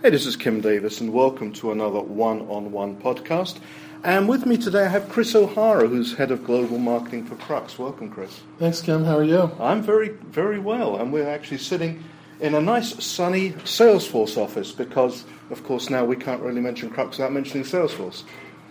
Hey, 0.00 0.10
this 0.10 0.26
is 0.26 0.36
Kim 0.36 0.60
Davis, 0.60 1.00
and 1.00 1.12
welcome 1.12 1.52
to 1.54 1.72
another 1.72 1.98
one 1.98 2.42
on 2.42 2.70
one 2.70 2.94
podcast. 3.00 3.58
And 4.04 4.28
with 4.28 4.46
me 4.46 4.56
today, 4.56 4.84
I 4.84 4.88
have 4.88 5.08
Chris 5.08 5.34
O'Hara, 5.34 5.88
who's 5.88 6.14
head 6.14 6.30
of 6.30 6.44
global 6.44 6.78
marketing 6.78 7.24
for 7.24 7.34
Krux. 7.34 7.80
Welcome, 7.80 8.08
Chris. 8.08 8.40
Thanks, 8.60 8.80
Kim. 8.80 9.02
How 9.02 9.18
are 9.18 9.24
you? 9.24 9.50
I'm 9.58 9.82
very, 9.82 10.10
very 10.10 10.60
well, 10.60 10.98
and 10.98 11.12
we're 11.12 11.28
actually 11.28 11.58
sitting 11.58 12.04
in 12.40 12.54
a 12.54 12.60
nice, 12.60 13.04
sunny 13.04 13.50
Salesforce 13.64 14.36
office 14.36 14.70
because, 14.70 15.24
of 15.50 15.64
course, 15.64 15.90
now 15.90 16.04
we 16.04 16.14
can't 16.14 16.42
really 16.42 16.60
mention 16.60 16.90
Krux 16.90 17.10
without 17.10 17.32
mentioning 17.32 17.64
Salesforce. 17.64 18.22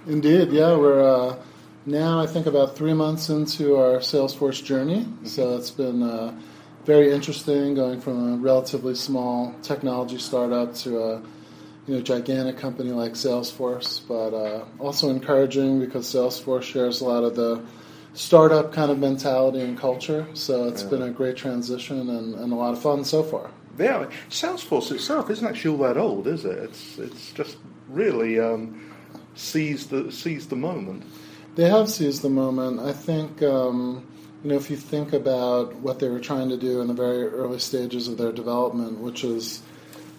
Indeed, 0.07 0.54
yeah. 0.54 0.78
We're 0.78 1.04
uh, 1.04 1.36
now, 1.86 2.21
I 2.21 2.28
think, 2.28 2.46
about 2.46 2.78
three 2.78 2.94
months 2.94 3.28
into 3.28 3.75
our 3.75 3.98
Salesforce 3.98 4.64
journey. 4.64 5.02
Mm-hmm. 5.02 5.25
So 5.25 5.57
it's 5.57 5.71
been 5.71 6.04
uh, 6.04 6.39
very 6.88 7.12
interesting 7.12 7.76
going 7.76 8.00
from 8.00 8.34
a 8.34 8.38
relatively 8.38 8.96
small 8.96 9.54
technology 9.62 10.18
startup 10.18 10.74
to 10.74 10.98
a 10.98 11.22
you 11.86 11.95
know 11.95 12.02
gigantic 12.02 12.58
company 12.58 12.91
like 12.91 13.12
Salesforce, 13.12 14.02
but 14.08 14.34
uh, 14.34 14.64
also 14.80 15.09
encouraging 15.09 15.81
because 15.81 16.08
Salesforce 16.08 16.64
shares 16.64 17.02
a 17.02 17.05
lot 17.05 17.26
of 17.26 17.36
the 17.36 17.62
startup 18.14 18.72
kind 18.72 18.90
of 18.90 19.00
mentality 19.00 19.59
and 19.59 19.78
culture. 19.78 20.26
So 20.34 20.70
it's 20.70 20.84
yeah. 20.84 20.90
been 20.90 21.02
a 21.04 21.09
great 21.09 21.36
transition 21.36 22.09
and, 22.09 22.34
and 22.36 22.54
a 22.54 22.55
lot 22.55 22.72
of 22.73 22.81
fun 22.81 23.04
so 23.04 23.22
far. 23.22 23.52
Yeah, 23.78 24.09
Salesforce 24.30 24.90
itself 24.92 25.30
isn't 25.30 25.45
actually 25.45 25.72
all 25.72 25.84
that 25.84 25.98
old, 25.98 26.26
is 26.26 26.45
it? 26.45 26.58
It's 26.58 26.98
it's 26.98 27.31
just 27.34 27.58
really 27.90 28.40
um, 28.40 28.94
seized 29.36 29.90
the 29.90 30.09
seized 30.09 30.50
the 30.50 30.56
moment. 30.56 31.04
They 31.56 31.70
have 31.70 31.90
seized 31.90 32.22
the 32.22 32.30
moment. 32.30 32.80
I 32.80 32.94
think. 32.94 33.44
Um, 33.44 34.08
you 34.48 34.54
know, 34.54 34.60
if 34.60 34.70
you 34.70 34.78
think 34.78 35.12
about 35.12 35.76
what 35.76 36.00
they 36.00 36.08
were 36.08 36.22
trying 36.22 36.48
to 36.48 36.56
do 36.56 36.80
in 36.80 36.88
the 36.88 36.94
very 36.94 37.28
early 37.28 37.60
stages 37.60 38.08
of 38.08 38.18
their 38.18 38.32
development, 38.32 38.98
which 39.00 39.26
is 39.26 39.62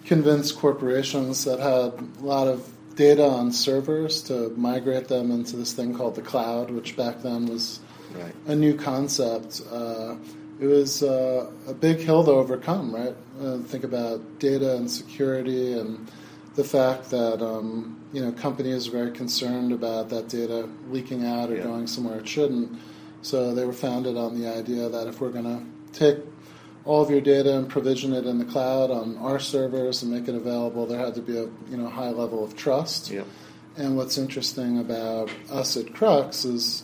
convince 0.05 0.51
corporations 0.51 1.45
that 1.45 1.57
had 1.57 1.99
a 2.21 2.23
lot 2.23 2.47
of 2.47 2.71
data 2.93 3.27
on 3.27 3.51
servers 3.51 4.21
to 4.21 4.49
migrate 4.49 5.07
them 5.07 5.31
into 5.31 5.55
this 5.55 5.73
thing 5.73 5.95
called 5.95 6.13
the 6.13 6.21
cloud, 6.21 6.69
which 6.69 6.95
back 6.95 7.23
then 7.23 7.47
was 7.47 7.79
right. 8.13 8.35
a 8.45 8.53
new 8.53 8.77
concept. 8.77 9.63
Uh, 9.71 10.13
it 10.59 10.67
was 10.67 11.01
uh, 11.01 11.49
a 11.67 11.73
big 11.73 11.97
hill 11.97 12.23
to 12.23 12.29
overcome, 12.29 12.93
right? 12.93 13.15
Uh, 13.41 13.57
think 13.63 13.83
about 13.83 14.37
data 14.37 14.75
and 14.75 14.91
security 14.91 15.73
and 15.73 16.07
the 16.53 16.63
fact 16.63 17.09
that 17.09 17.41
um, 17.41 17.99
you 18.13 18.23
know 18.23 18.31
companies 18.33 18.89
are 18.89 18.91
very 18.91 19.11
concerned 19.11 19.71
about 19.71 20.09
that 20.09 20.29
data 20.29 20.69
leaking 20.91 21.25
out 21.25 21.49
or 21.49 21.55
yeah. 21.55 21.63
going 21.63 21.87
somewhere 21.87 22.19
it 22.19 22.27
shouldn't. 22.27 22.79
So 23.21 23.53
they 23.53 23.65
were 23.65 23.73
founded 23.73 24.17
on 24.17 24.39
the 24.39 24.47
idea 24.47 24.89
that 24.89 25.07
if 25.07 25.19
we're 25.19 25.31
going 25.31 25.45
to 25.45 25.97
take 25.99 26.17
all 26.85 27.01
of 27.01 27.09
your 27.09 27.21
data 27.21 27.57
and 27.57 27.69
provision 27.69 28.13
it 28.13 28.25
in 28.25 28.39
the 28.39 28.45
cloud 28.45 28.89
on 28.89 29.17
our 29.17 29.39
servers 29.39 30.01
and 30.01 30.11
make 30.11 30.27
it 30.27 30.35
available, 30.35 30.85
there 30.85 30.99
had 30.99 31.15
to 31.15 31.21
be 31.21 31.37
a 31.37 31.43
you 31.69 31.77
know 31.77 31.87
high 31.87 32.09
level 32.09 32.43
of 32.43 32.55
trust. 32.55 33.11
Yep. 33.11 33.27
And 33.77 33.95
what's 33.95 34.17
interesting 34.17 34.79
about 34.79 35.29
us 35.51 35.77
at 35.77 35.87
Krux 35.87 36.45
is, 36.45 36.83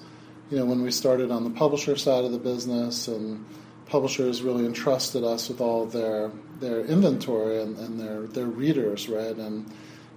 you 0.49 0.57
know, 0.57 0.65
when 0.65 0.81
we 0.81 0.91
started 0.91 1.31
on 1.31 1.43
the 1.43 1.49
publisher 1.49 1.95
side 1.95 2.23
of 2.23 2.31
the 2.31 2.37
business, 2.37 3.07
and 3.07 3.45
publishers 3.87 4.41
really 4.41 4.65
entrusted 4.65 5.23
us 5.23 5.49
with 5.49 5.61
all 5.61 5.83
of 5.83 5.91
their 5.91 6.31
their 6.59 6.81
inventory 6.81 7.61
and, 7.61 7.77
and 7.77 7.99
their 7.99 8.21
their 8.27 8.47
readers, 8.47 9.09
right? 9.09 9.35
And 9.35 9.71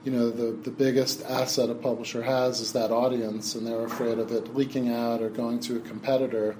you 0.09 0.17
know, 0.17 0.31
the, 0.31 0.53
the 0.62 0.70
biggest 0.70 1.23
asset 1.27 1.69
a 1.69 1.75
publisher 1.75 2.23
has 2.23 2.61
is 2.61 2.73
that 2.73 2.91
audience, 2.91 3.55
and 3.55 3.67
they're 3.67 3.84
afraid 3.84 4.19
of 4.19 4.33
it 4.33 4.55
leaking 4.55 4.91
out 4.91 5.20
or 5.20 5.28
going 5.28 5.61
to 5.61 5.77
a 5.77 5.81
competitor. 5.81 6.56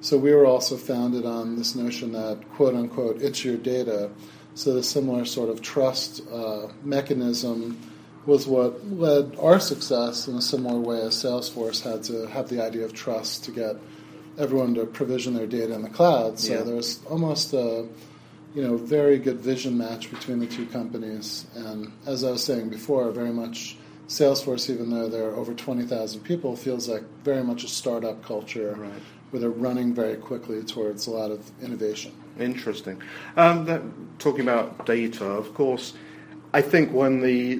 So 0.00 0.16
we 0.16 0.32
were 0.32 0.46
also 0.46 0.78
founded 0.78 1.26
on 1.26 1.56
this 1.56 1.74
notion 1.74 2.12
that, 2.12 2.40
quote 2.54 2.74
unquote, 2.74 3.20
it's 3.20 3.44
your 3.44 3.58
data. 3.58 4.10
So 4.54 4.72
the 4.72 4.82
similar 4.82 5.26
sort 5.26 5.50
of 5.50 5.60
trust 5.60 6.26
uh, 6.32 6.68
mechanism 6.82 7.78
was 8.24 8.46
what 8.46 8.82
led 8.90 9.36
our 9.38 9.60
success 9.60 10.26
in 10.26 10.36
a 10.36 10.40
similar 10.40 10.80
way 10.80 11.02
as 11.02 11.22
Salesforce 11.22 11.82
had 11.82 12.02
to 12.04 12.26
have 12.28 12.48
the 12.48 12.64
idea 12.64 12.86
of 12.86 12.94
trust 12.94 13.44
to 13.44 13.50
get 13.50 13.76
everyone 14.38 14.74
to 14.76 14.86
provision 14.86 15.34
their 15.34 15.46
data 15.46 15.74
in 15.74 15.82
the 15.82 15.90
cloud. 15.90 16.38
So 16.38 16.54
yeah. 16.54 16.62
there's 16.62 17.04
almost 17.10 17.52
a 17.52 17.86
you 18.56 18.62
know, 18.62 18.78
very 18.78 19.18
good 19.18 19.38
vision 19.38 19.76
match 19.76 20.10
between 20.10 20.38
the 20.38 20.46
two 20.46 20.64
companies. 20.66 21.44
And 21.54 21.92
as 22.06 22.24
I 22.24 22.30
was 22.30 22.42
saying 22.42 22.70
before, 22.70 23.10
very 23.10 23.30
much 23.30 23.76
Salesforce, 24.08 24.70
even 24.70 24.88
though 24.88 25.10
there 25.10 25.28
are 25.28 25.36
over 25.36 25.52
20,000 25.52 26.20
people, 26.22 26.56
feels 26.56 26.88
like 26.88 27.02
very 27.22 27.44
much 27.44 27.64
a 27.64 27.68
startup 27.68 28.24
culture 28.24 28.74
right. 28.78 28.90
where 29.30 29.40
they're 29.40 29.50
running 29.50 29.92
very 29.92 30.16
quickly 30.16 30.62
towards 30.62 31.06
a 31.06 31.10
lot 31.10 31.30
of 31.30 31.50
innovation. 31.62 32.12
Interesting. 32.40 33.02
Um, 33.36 33.66
that, 33.66 33.82
talking 34.18 34.40
about 34.40 34.86
data, 34.86 35.26
of 35.26 35.52
course, 35.52 35.92
I 36.54 36.62
think 36.62 36.92
when 36.92 37.20
the 37.20 37.56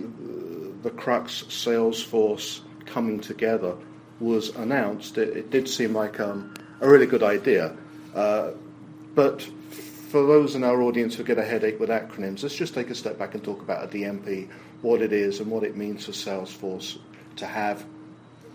the 0.82 0.90
Krux 0.92 1.44
Salesforce 1.46 2.60
coming 2.86 3.20
together 3.20 3.74
was 4.20 4.50
announced, 4.56 5.18
it, 5.18 5.36
it 5.36 5.50
did 5.50 5.68
seem 5.68 5.94
like 5.94 6.20
um, 6.20 6.54
a 6.80 6.88
really 6.88 7.06
good 7.06 7.22
idea. 7.22 7.76
Uh, 8.14 8.52
but 9.14 9.46
for 10.08 10.24
those 10.24 10.54
in 10.54 10.62
our 10.62 10.80
audience 10.82 11.16
who 11.16 11.24
get 11.24 11.38
a 11.38 11.44
headache 11.44 11.80
with 11.80 11.90
acronyms, 11.90 12.42
let's 12.42 12.54
just 12.54 12.74
take 12.74 12.90
a 12.90 12.94
step 12.94 13.18
back 13.18 13.34
and 13.34 13.42
talk 13.42 13.60
about 13.60 13.84
a 13.84 13.88
DMP, 13.88 14.48
what 14.82 15.02
it 15.02 15.12
is, 15.12 15.40
and 15.40 15.50
what 15.50 15.64
it 15.64 15.76
means 15.76 16.06
for 16.06 16.12
Salesforce 16.12 16.98
to 17.36 17.46
have, 17.46 17.84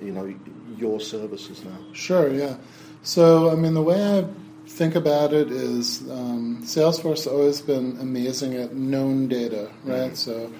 you 0.01 0.11
know, 0.11 0.33
your 0.77 0.99
services 0.99 1.63
now. 1.63 1.77
Sure. 1.93 2.33
Yeah. 2.33 2.55
So, 3.03 3.51
I 3.51 3.55
mean, 3.55 3.73
the 3.73 3.81
way 3.81 4.19
I 4.19 4.25
think 4.67 4.95
about 4.95 5.33
it 5.33 5.51
is 5.51 6.01
um, 6.09 6.61
Salesforce 6.63 7.25
has 7.25 7.27
always 7.27 7.61
been 7.61 7.97
amazing 7.99 8.55
at 8.55 8.73
known 8.73 9.27
data, 9.27 9.69
right? 9.83 10.11
Mm-hmm. 10.11 10.15
So, 10.15 10.51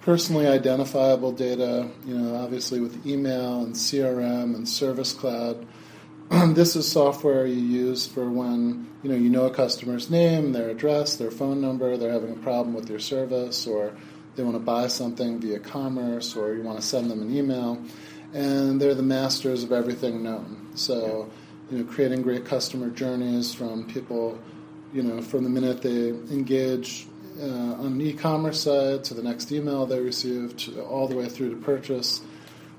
personally 0.00 0.46
identifiable 0.46 1.32
data, 1.32 1.88
you 2.06 2.16
know, 2.16 2.36
obviously 2.36 2.80
with 2.80 3.06
email 3.06 3.62
and 3.62 3.74
CRM 3.74 4.54
and 4.54 4.66
Service 4.66 5.12
Cloud 5.12 5.66
this 6.54 6.76
is 6.76 6.90
software 6.90 7.44
you 7.44 7.56
use 7.60 8.06
for 8.06 8.30
when 8.30 8.88
you 9.02 9.10
know 9.10 9.16
you 9.16 9.28
know 9.28 9.46
a 9.46 9.50
customer's 9.50 10.10
name, 10.10 10.52
their 10.52 10.70
address, 10.70 11.16
their 11.16 11.30
phone 11.30 11.60
number, 11.60 11.96
they're 11.96 12.12
having 12.12 12.30
a 12.30 12.36
problem 12.36 12.72
with 12.72 12.88
your 12.88 13.00
service, 13.00 13.66
or 13.66 13.92
they 14.36 14.44
want 14.44 14.54
to 14.54 14.60
buy 14.60 14.86
something 14.86 15.40
via 15.40 15.58
commerce, 15.58 16.36
or 16.36 16.54
you 16.54 16.62
want 16.62 16.80
to 16.80 16.86
send 16.86 17.10
them 17.10 17.20
an 17.20 17.36
email, 17.36 17.82
and 18.32 18.80
they're 18.80 18.94
the 18.94 19.02
masters 19.02 19.64
of 19.64 19.72
everything 19.72 20.22
known. 20.22 20.68
So, 20.76 21.28
you 21.68 21.78
know, 21.78 21.84
creating 21.84 22.22
great 22.22 22.44
customer 22.44 22.90
journeys 22.90 23.52
from 23.52 23.88
people, 23.88 24.38
you 24.92 25.02
know, 25.02 25.22
from 25.22 25.42
the 25.42 25.50
minute 25.50 25.82
they 25.82 26.10
engage 26.10 27.08
uh, 27.40 27.44
on 27.44 27.86
an 27.86 28.00
e-commerce 28.00 28.62
site 28.62 29.02
to 29.02 29.14
the 29.14 29.22
next 29.22 29.50
email 29.50 29.84
they 29.84 29.98
receive, 29.98 30.56
to, 30.58 30.80
all 30.82 31.08
the 31.08 31.16
way 31.16 31.28
through 31.28 31.50
to 31.50 31.56
purchase. 31.56 32.20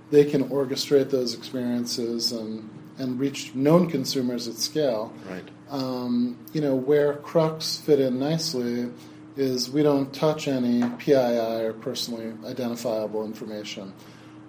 They 0.09 0.23
can 0.23 0.47
orchestrate 0.47 1.09
those 1.09 1.33
experiences 1.33 2.31
and 2.31 2.69
and 2.97 3.19
reach 3.19 3.53
known 3.55 3.89
consumers 3.89 4.47
at 4.47 4.55
scale. 4.55 5.13
Right. 5.29 5.47
Um, 5.69 6.37
you 6.53 6.61
know 6.61 6.75
where 6.75 7.15
Krux 7.15 7.81
fit 7.81 7.99
in 7.99 8.19
nicely 8.19 8.89
is 9.37 9.69
we 9.69 9.83
don't 9.83 10.13
touch 10.13 10.47
any 10.47 10.83
PII 10.99 11.15
or 11.65 11.73
personally 11.73 12.33
identifiable 12.45 13.25
information. 13.25 13.93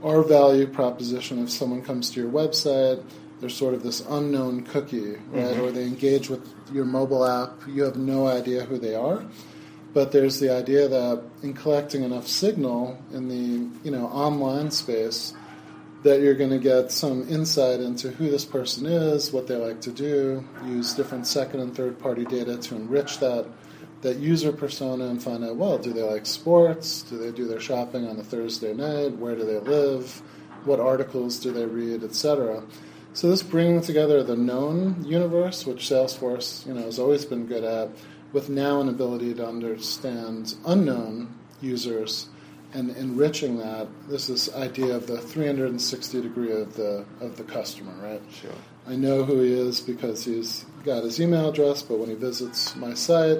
Our 0.02 0.22
value 0.22 0.66
proposition, 0.66 1.42
if 1.44 1.50
someone 1.50 1.82
comes 1.82 2.10
to 2.10 2.20
your 2.20 2.30
website, 2.30 3.04
there's 3.40 3.56
sort 3.56 3.74
of 3.74 3.82
this 3.82 4.04
unknown 4.08 4.62
cookie, 4.62 5.12
right? 5.12 5.54
Mm-hmm. 5.54 5.60
Or 5.60 5.70
they 5.70 5.84
engage 5.84 6.28
with 6.28 6.48
your 6.72 6.84
mobile 6.84 7.24
app, 7.24 7.60
you 7.68 7.82
have 7.82 7.96
no 7.96 8.26
idea 8.26 8.64
who 8.64 8.78
they 8.78 8.94
are. 8.94 9.24
But 9.92 10.12
there's 10.12 10.40
the 10.40 10.50
idea 10.50 10.88
that 10.88 11.22
in 11.42 11.52
collecting 11.52 12.02
enough 12.02 12.26
signal 12.26 12.98
in 13.12 13.28
the 13.28 13.68
you 13.84 13.90
know 13.90 14.06
online 14.06 14.70
space, 14.70 15.34
that 16.02 16.20
you're 16.20 16.34
going 16.34 16.50
to 16.50 16.58
get 16.58 16.90
some 16.90 17.28
insight 17.28 17.80
into 17.80 18.10
who 18.10 18.30
this 18.30 18.44
person 18.44 18.86
is, 18.86 19.32
what 19.32 19.46
they 19.46 19.56
like 19.56 19.80
to 19.82 19.92
do, 19.92 20.44
use 20.64 20.94
different 20.94 21.26
second 21.26 21.60
and 21.60 21.76
third 21.76 21.98
party 21.98 22.24
data 22.24 22.56
to 22.56 22.74
enrich 22.74 23.18
that 23.18 23.46
that 24.02 24.18
user 24.18 24.52
persona 24.52 25.06
and 25.06 25.22
find 25.22 25.44
out 25.44 25.56
well, 25.56 25.78
do 25.78 25.92
they 25.92 26.02
like 26.02 26.26
sports? 26.26 27.02
Do 27.02 27.18
they 27.18 27.30
do 27.30 27.46
their 27.46 27.60
shopping 27.60 28.08
on 28.08 28.18
a 28.18 28.24
Thursday 28.24 28.74
night? 28.74 29.16
Where 29.16 29.36
do 29.36 29.44
they 29.44 29.60
live? 29.60 30.20
What 30.64 30.80
articles 30.80 31.38
do 31.38 31.52
they 31.52 31.66
read, 31.66 32.02
etc. 32.02 32.64
So 33.14 33.28
this 33.30 33.42
bringing 33.42 33.80
together 33.80 34.22
the 34.22 34.36
known 34.36 35.04
universe, 35.04 35.66
which 35.66 35.88
Salesforce, 35.88 36.66
you 36.66 36.74
know, 36.74 36.82
has 36.82 36.98
always 36.98 37.24
been 37.24 37.46
good 37.46 37.62
at, 37.62 37.90
with 38.32 38.48
now 38.48 38.80
an 38.80 38.88
ability 38.88 39.34
to 39.34 39.46
understand 39.46 40.54
unknown 40.66 41.32
users 41.60 42.28
and 42.74 42.96
enriching 42.96 43.58
that, 43.58 43.86
this 44.08 44.28
is 44.28 44.52
idea 44.54 44.94
of 44.94 45.06
the 45.06 45.18
360 45.18 46.22
degree 46.22 46.52
of 46.52 46.74
the 46.74 47.04
of 47.20 47.36
the 47.36 47.44
customer, 47.44 47.92
right? 48.02 48.22
Sure. 48.30 48.50
I 48.86 48.96
know 48.96 49.24
who 49.24 49.40
he 49.40 49.52
is 49.52 49.80
because 49.80 50.24
he's 50.24 50.64
got 50.84 51.04
his 51.04 51.20
email 51.20 51.50
address, 51.50 51.82
but 51.82 51.98
when 51.98 52.08
he 52.08 52.14
visits 52.14 52.74
my 52.76 52.94
site, 52.94 53.38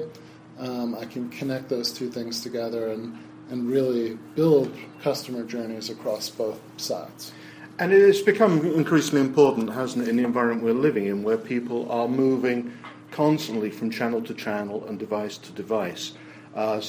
um, 0.58 0.94
I 0.94 1.04
can 1.06 1.28
connect 1.30 1.68
those 1.68 1.92
two 1.92 2.10
things 2.10 2.42
together 2.42 2.88
and 2.88 3.18
and 3.50 3.68
really 3.68 4.18
build 4.34 4.74
customer 5.02 5.44
journeys 5.44 5.90
across 5.90 6.30
both 6.30 6.60
sides. 6.76 7.32
And 7.78 7.92
it's 7.92 8.20
become 8.20 8.64
increasingly 8.64 9.20
important, 9.22 9.72
hasn't 9.72 10.06
it, 10.06 10.10
in 10.10 10.16
the 10.16 10.24
environment 10.24 10.62
we're 10.62 10.72
living 10.74 11.06
in, 11.06 11.22
where 11.22 11.36
people 11.36 11.90
are 11.90 12.08
moving 12.08 12.72
constantly 13.10 13.70
from 13.70 13.90
channel 13.90 14.22
to 14.22 14.34
channel 14.34 14.86
and 14.86 14.98
device 14.98 15.36
to 15.38 15.52
device. 15.52 16.12
Uh, 16.54 16.80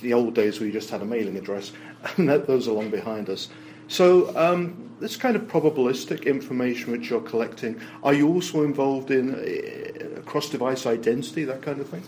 the 0.00 0.14
old 0.14 0.34
days 0.34 0.58
where 0.58 0.66
you 0.66 0.72
just 0.72 0.90
had 0.90 1.02
a 1.02 1.04
mailing 1.04 1.36
address, 1.36 1.72
and 2.16 2.28
that, 2.28 2.46
those 2.46 2.68
are 2.68 2.72
long 2.72 2.90
behind 2.90 3.28
us. 3.28 3.48
So 3.88 4.36
um, 4.36 4.90
this 5.00 5.16
kind 5.16 5.34
of 5.34 5.42
probabilistic 5.42 6.26
information 6.26 6.92
which 6.92 7.08
you're 7.10 7.20
collecting, 7.20 7.80
are 8.02 8.14
you 8.14 8.28
also 8.28 8.62
involved 8.62 9.10
in 9.10 9.34
uh, 9.34 10.20
cross-device 10.22 10.86
identity, 10.86 11.44
that 11.44 11.62
kind 11.62 11.80
of 11.80 11.88
thing? 11.88 12.02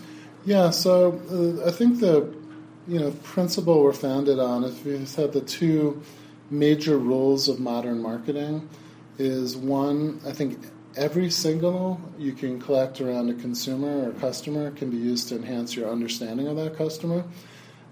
Yeah, 0.45 0.69
so 0.69 1.19
uh, 1.31 1.67
I 1.67 1.71
think 1.71 1.99
the 1.99 2.33
you 2.87 2.99
know 2.99 3.11
principle 3.23 3.83
we're 3.83 3.93
founded 3.93 4.39
on, 4.39 4.63
if 4.63 4.85
we 4.85 5.05
said 5.05 5.33
the 5.33 5.41
two 5.41 6.01
major 6.49 6.97
rules 6.97 7.47
of 7.47 7.59
modern 7.59 8.01
marketing, 8.01 8.67
is 9.17 9.55
one, 9.55 10.19
I 10.25 10.31
think 10.31 10.59
every 10.95 11.29
signal 11.29 11.99
you 12.17 12.33
can 12.33 12.59
collect 12.59 13.01
around 13.01 13.29
a 13.29 13.33
consumer 13.33 14.09
or 14.09 14.11
customer 14.13 14.71
can 14.71 14.89
be 14.89 14.97
used 14.97 15.29
to 15.29 15.35
enhance 15.35 15.75
your 15.75 15.89
understanding 15.89 16.47
of 16.47 16.55
that 16.57 16.75
customer. 16.75 17.23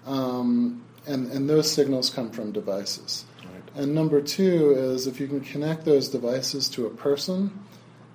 Um, 0.06 0.82
and, 1.06 1.30
and 1.32 1.48
those 1.48 1.70
signals 1.70 2.10
come 2.10 2.30
from 2.30 2.52
devices. 2.52 3.24
Right. 3.42 3.82
And 3.82 3.94
number 3.94 4.20
two 4.20 4.72
is 4.72 5.06
if 5.06 5.20
you 5.20 5.26
can 5.26 5.40
connect 5.40 5.84
those 5.84 6.08
devices 6.08 6.68
to 6.70 6.86
a 6.86 6.90
person, 6.90 7.64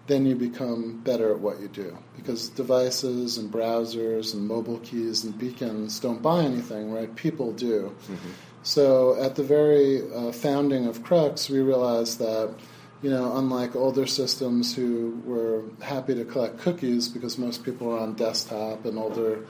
then 0.07 0.25
you 0.25 0.35
become 0.35 0.99
better 1.01 1.31
at 1.31 1.39
what 1.39 1.59
you 1.59 1.67
do. 1.67 1.97
Because 2.15 2.49
devices 2.49 3.37
and 3.37 3.51
browsers 3.51 4.33
and 4.33 4.47
mobile 4.47 4.79
keys 4.79 5.23
and 5.23 5.37
beacons 5.37 5.99
don't 5.99 6.21
buy 6.21 6.43
anything, 6.43 6.91
right? 6.91 7.13
People 7.15 7.51
do. 7.53 7.95
Mm-hmm. 8.03 8.29
So 8.61 9.19
at 9.21 9.35
the 9.35 9.43
very 9.43 10.01
uh, 10.11 10.31
founding 10.31 10.85
of 10.85 11.03
Krux, 11.03 11.49
we 11.49 11.59
realized 11.59 12.19
that 12.19 12.53
you 13.01 13.09
know, 13.09 13.37
unlike 13.37 13.75
older 13.75 14.07
systems 14.07 14.75
who 14.75 15.21
were 15.25 15.63
happy 15.83 16.15
to 16.15 16.25
collect 16.25 16.57
cookies 16.59 17.07
because 17.07 17.37
most 17.37 17.63
people 17.63 17.87
were 17.87 17.99
on 17.99 18.13
desktop 18.15 18.85
and 18.85 18.97
older 18.97 19.45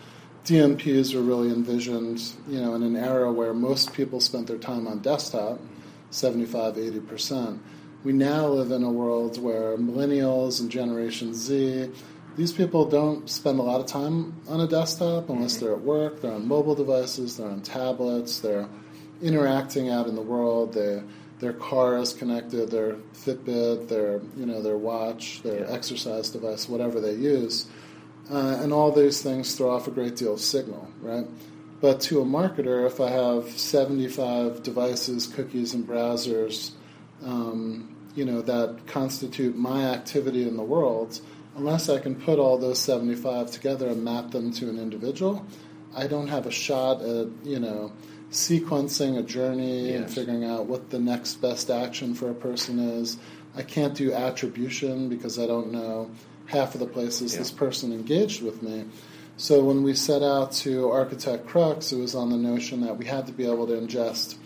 DMPs 0.46 1.16
were 1.16 1.22
really 1.22 1.50
envisioned, 1.50 2.22
you 2.48 2.62
know, 2.62 2.76
in 2.76 2.84
an 2.84 2.96
era 2.96 3.32
where 3.32 3.54
most 3.54 3.94
people 3.94 4.20
spent 4.20 4.46
their 4.46 4.60
time 4.60 4.88
on 4.88 5.00
desktop, 5.00 5.60
75, 6.12 6.76
80%. 6.76 7.60
We 8.04 8.14
now 8.14 8.48
live 8.48 8.70
in 8.70 8.84
a 8.84 8.92
world 8.92 9.42
where 9.42 9.76
millennials 9.78 10.62
and 10.62 10.70
Generation 10.70 11.34
Z, 11.34 11.90
these 12.38 12.52
people 12.52 12.88
don't 12.88 13.28
spend 13.28 13.58
a 13.58 13.64
lot 13.64 13.80
of 13.80 13.88
time 13.88 14.40
on 14.48 14.60
a 14.60 14.68
desktop 14.68 15.30
unless 15.30 15.56
mm-hmm. 15.56 15.66
they're 15.66 15.74
at 15.74 15.82
work, 15.82 16.22
they're 16.22 16.34
on 16.34 16.48
mobile 16.48 16.76
devices, 16.76 17.38
they're 17.38 17.50
on 17.50 17.62
tablets, 17.62 18.40
they're 18.40 18.70
interacting 19.24 19.90
out 19.90 20.08
in 20.08 20.16
the 20.16 20.22
world, 20.22 20.74
they 20.74 21.02
their 21.46 21.54
car 21.54 21.98
is 21.98 22.12
connected, 22.12 22.72
their 22.72 22.96
Fitbit, 23.14 23.88
their 23.88 24.20
you 24.36 24.48
know 24.48 24.64
their 24.64 24.78
watch, 24.78 25.44
their 25.44 25.60
yeah. 25.60 25.72
exercise 25.72 26.32
device, 26.32 26.68
whatever 26.68 27.00
they 27.00 27.14
use, 27.14 27.68
uh, 28.32 28.58
and 28.62 28.74
all 28.74 28.92
these 28.92 29.22
things 29.22 29.54
throw 29.54 29.70
off 29.70 29.88
a 29.88 29.92
great 29.92 30.16
deal 30.16 30.34
of 30.34 30.42
signal, 30.42 30.90
right? 31.02 31.28
But 31.82 32.02
to 32.02 32.20
a 32.20 32.26
marketer, 32.26 32.88
if 32.88 33.00
I 33.00 33.12
have 33.12 33.48
75 33.50 34.64
devices, 34.64 35.28
cookies, 35.28 35.76
and 35.76 35.88
browsers, 35.88 36.72
um, 37.24 37.96
you 38.16 38.26
know 38.26 38.42
that 38.42 38.88
constitute 38.88 39.56
my 39.56 39.86
activity 39.86 40.48
in 40.48 40.58
the 40.58 40.64
world, 40.64 41.20
unless 41.58 41.90
I 41.90 42.00
can 42.00 42.16
put 42.16 42.40
all 42.40 42.58
those 42.58 42.80
75 42.80 43.52
together 43.52 43.90
and 43.90 44.04
map 44.04 44.32
them 44.32 44.52
to 44.54 44.68
an 44.68 44.80
individual, 44.80 45.46
I 45.96 46.08
don't 46.08 46.28
have 46.28 46.48
a 46.48 46.52
shot 46.52 47.04
at 47.04 47.28
you 47.44 47.60
know 47.60 47.92
sequencing 48.36 49.18
a 49.18 49.24
journey 49.24 49.90
yes. 49.90 49.96
and 49.96 50.14
figuring 50.14 50.44
out 50.44 50.66
what 50.66 50.90
the 50.90 51.00
next 51.00 51.36
best 51.36 51.70
action 51.70 52.14
for 52.14 52.30
a 52.30 52.36
person 52.36 52.80
is. 52.80 53.18
I 53.56 53.64
can't 53.64 53.96
do 53.96 54.12
attribution 54.12 55.08
because 55.08 55.40
I 55.40 55.48
don't 55.48 55.72
know 55.72 56.12
half 56.48 56.76
of 56.76 56.82
the 56.82 56.86
places 56.86 57.34
yeah. 57.34 57.40
this 57.40 57.52
person 57.52 57.94
engaged 57.94 58.44
with 58.44 58.62
me. 58.62 58.86
So 59.38 59.64
when 59.64 59.84
we 59.84 59.94
set 59.94 60.22
out 60.22 60.52
to 60.64 60.90
architect 60.90 61.46
Krux, 61.46 61.92
it 61.92 61.98
was 61.98 62.14
on 62.14 62.30
the 62.30 62.38
notion 62.38 62.82
that 62.82 62.98
we 62.98 63.06
had 63.06 63.26
to 63.28 63.34
be 63.34 63.46
able 63.46 63.68
to 63.68 63.74
ingest 63.74 64.38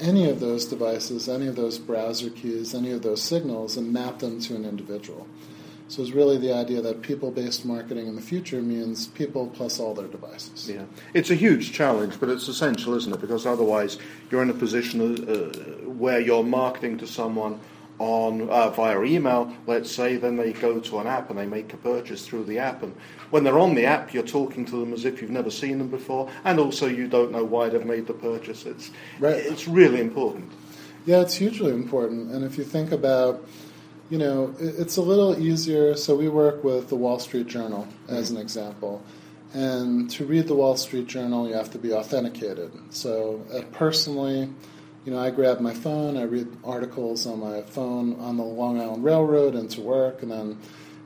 any 0.00 0.28
of 0.28 0.40
those 0.40 0.64
devices, 0.64 1.28
any 1.28 1.46
of 1.46 1.56
those 1.56 1.78
browser 1.78 2.30
keys, 2.30 2.74
any 2.74 2.92
of 2.92 3.02
those 3.02 3.22
signals, 3.22 3.76
and 3.76 3.92
map 3.92 4.20
them 4.20 4.40
to 4.40 4.56
an 4.56 4.64
individual. 4.64 5.26
So 5.92 6.00
it's 6.00 6.12
really 6.12 6.38
the 6.38 6.54
idea 6.54 6.80
that 6.80 7.02
people-based 7.02 7.66
marketing 7.66 8.06
in 8.06 8.16
the 8.16 8.22
future 8.22 8.62
means 8.62 9.08
people 9.08 9.48
plus 9.48 9.78
all 9.78 9.92
their 9.92 10.06
devices. 10.06 10.66
Yeah, 10.66 10.84
it's 11.12 11.28
a 11.28 11.34
huge 11.34 11.74
challenge, 11.74 12.18
but 12.18 12.30
it's 12.30 12.48
essential, 12.48 12.94
isn't 12.94 13.12
it? 13.12 13.20
Because 13.20 13.44
otherwise, 13.44 13.98
you're 14.30 14.40
in 14.40 14.48
a 14.48 14.54
position 14.54 15.02
uh, 15.28 15.34
where 15.90 16.18
you're 16.18 16.44
marketing 16.44 16.96
to 16.96 17.06
someone 17.06 17.60
on 17.98 18.48
uh, 18.48 18.70
via 18.70 19.02
email, 19.02 19.54
let's 19.66 19.92
say, 19.92 20.16
then 20.16 20.38
they 20.38 20.54
go 20.54 20.80
to 20.80 20.98
an 20.98 21.06
app 21.06 21.28
and 21.28 21.38
they 21.38 21.44
make 21.44 21.70
a 21.74 21.76
purchase 21.76 22.26
through 22.26 22.44
the 22.44 22.58
app. 22.58 22.82
And 22.82 22.96
when 23.28 23.44
they're 23.44 23.58
on 23.58 23.74
the 23.74 23.84
app, 23.84 24.14
you're 24.14 24.22
talking 24.22 24.64
to 24.64 24.76
them 24.80 24.94
as 24.94 25.04
if 25.04 25.20
you've 25.20 25.30
never 25.30 25.50
seen 25.50 25.76
them 25.76 25.88
before, 25.88 26.30
and 26.44 26.58
also 26.58 26.86
you 26.86 27.06
don't 27.06 27.32
know 27.32 27.44
why 27.44 27.68
they've 27.68 27.84
made 27.84 28.06
the 28.06 28.14
purchase. 28.14 28.64
It's 28.64 28.90
right. 29.20 29.36
it's 29.36 29.68
really 29.68 30.00
important. 30.00 30.50
Yeah, 31.04 31.20
it's 31.20 31.34
hugely 31.34 31.72
important. 31.72 32.30
And 32.30 32.46
if 32.46 32.56
you 32.56 32.64
think 32.64 32.92
about 32.92 33.46
you 34.10 34.18
know, 34.18 34.54
it's 34.58 34.96
a 34.96 35.02
little 35.02 35.38
easier. 35.38 35.96
So 35.96 36.14
we 36.14 36.28
work 36.28 36.64
with 36.64 36.88
the 36.88 36.96
Wall 36.96 37.18
Street 37.18 37.46
Journal 37.46 37.88
as 38.08 38.30
an 38.30 38.36
example. 38.36 39.02
And 39.54 40.10
to 40.10 40.24
read 40.24 40.48
the 40.48 40.54
Wall 40.54 40.76
Street 40.76 41.06
Journal, 41.06 41.48
you 41.48 41.54
have 41.54 41.70
to 41.72 41.78
be 41.78 41.92
authenticated. 41.92 42.72
So 42.90 43.44
uh, 43.52 43.62
personally, 43.72 44.50
you 45.04 45.12
know, 45.12 45.18
I 45.18 45.30
grab 45.30 45.60
my 45.60 45.74
phone, 45.74 46.16
I 46.16 46.22
read 46.22 46.48
articles 46.64 47.26
on 47.26 47.40
my 47.40 47.62
phone 47.62 48.18
on 48.20 48.36
the 48.36 48.44
Long 48.44 48.80
Island 48.80 49.04
Railroad 49.04 49.54
into 49.54 49.80
work, 49.80 50.22
and 50.22 50.30
then 50.30 50.58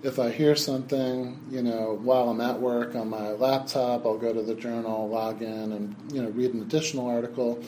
if 0.03 0.19
I 0.19 0.31
hear 0.31 0.55
something, 0.55 1.39
you 1.51 1.63
know, 1.63 1.99
while 2.03 2.29
I'm 2.29 2.41
at 2.41 2.61
work 2.61 2.95
on 2.95 3.09
my 3.09 3.31
laptop, 3.31 4.05
I'll 4.05 4.19
go 4.19 4.33
to 4.33 4.43
the 4.43 4.55
journal, 4.55 5.09
log 5.09 5.43
in, 5.43 5.73
and 5.73 5.97
you 6.13 6.23
know, 6.23 6.29
read 6.31 6.55
an 6.55 6.63
additional 6.63 7.09
article. 7.09 7.63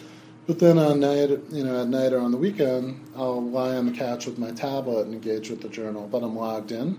But 0.49 0.61
then 0.61 0.79
on 0.79 1.01
night, 1.01 1.29
you 1.51 1.63
know, 1.63 1.83
at 1.83 1.89
night 1.89 2.15
or 2.15 2.21
on 2.21 2.31
the 2.31 2.39
weekend, 2.39 2.99
I'll 3.15 3.43
lie 3.43 3.77
on 3.77 3.85
the 3.85 3.93
couch 3.93 4.25
with 4.25 4.39
my 4.39 4.51
tablet 4.51 5.05
and 5.05 5.13
engage 5.13 5.51
with 5.51 5.61
the 5.61 5.69
journal, 5.69 6.09
but 6.11 6.23
I'm 6.23 6.35
logged 6.37 6.73
in. 6.73 6.97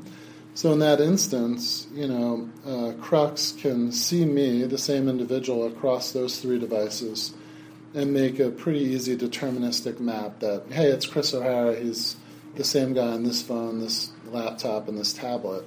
So 0.53 0.71
in 0.71 0.77
that 0.79 1.01
instance, 1.01 1.87
you 1.91 2.07
know, 2.07 2.47
uh, 2.63 2.93
Krux 3.01 3.59
can 3.59 3.91
see 3.91 4.23
me, 4.23 4.65
the 4.65 4.77
same 4.77 5.09
individual, 5.09 5.65
across 5.65 6.11
those 6.11 6.39
three 6.39 6.59
devices, 6.59 7.33
and 7.95 8.13
make 8.13 8.39
a 8.39 8.51
pretty 8.51 8.81
easy 8.81 9.17
deterministic 9.17 9.99
map 9.99 10.41
that 10.41 10.65
hey, 10.69 10.85
it's 10.91 11.07
Chris 11.07 11.33
O'Hara. 11.33 11.75
He's 11.75 12.17
the 12.53 12.63
same 12.63 12.93
guy 12.93 13.07
on 13.07 13.23
this 13.23 13.41
phone, 13.41 13.79
this 13.79 14.11
laptop, 14.27 14.87
and 14.87 14.95
this 14.95 15.11
tablet. 15.11 15.65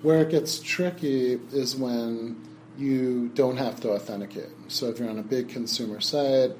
Where 0.00 0.20
it 0.20 0.30
gets 0.30 0.58
tricky 0.58 1.38
is 1.52 1.76
when 1.76 2.40
you 2.78 3.28
don't 3.34 3.58
have 3.58 3.78
to 3.80 3.90
authenticate. 3.90 4.48
So 4.68 4.86
if 4.86 4.98
you're 4.98 5.10
on 5.10 5.18
a 5.18 5.22
big 5.22 5.50
consumer 5.50 6.00
site 6.00 6.52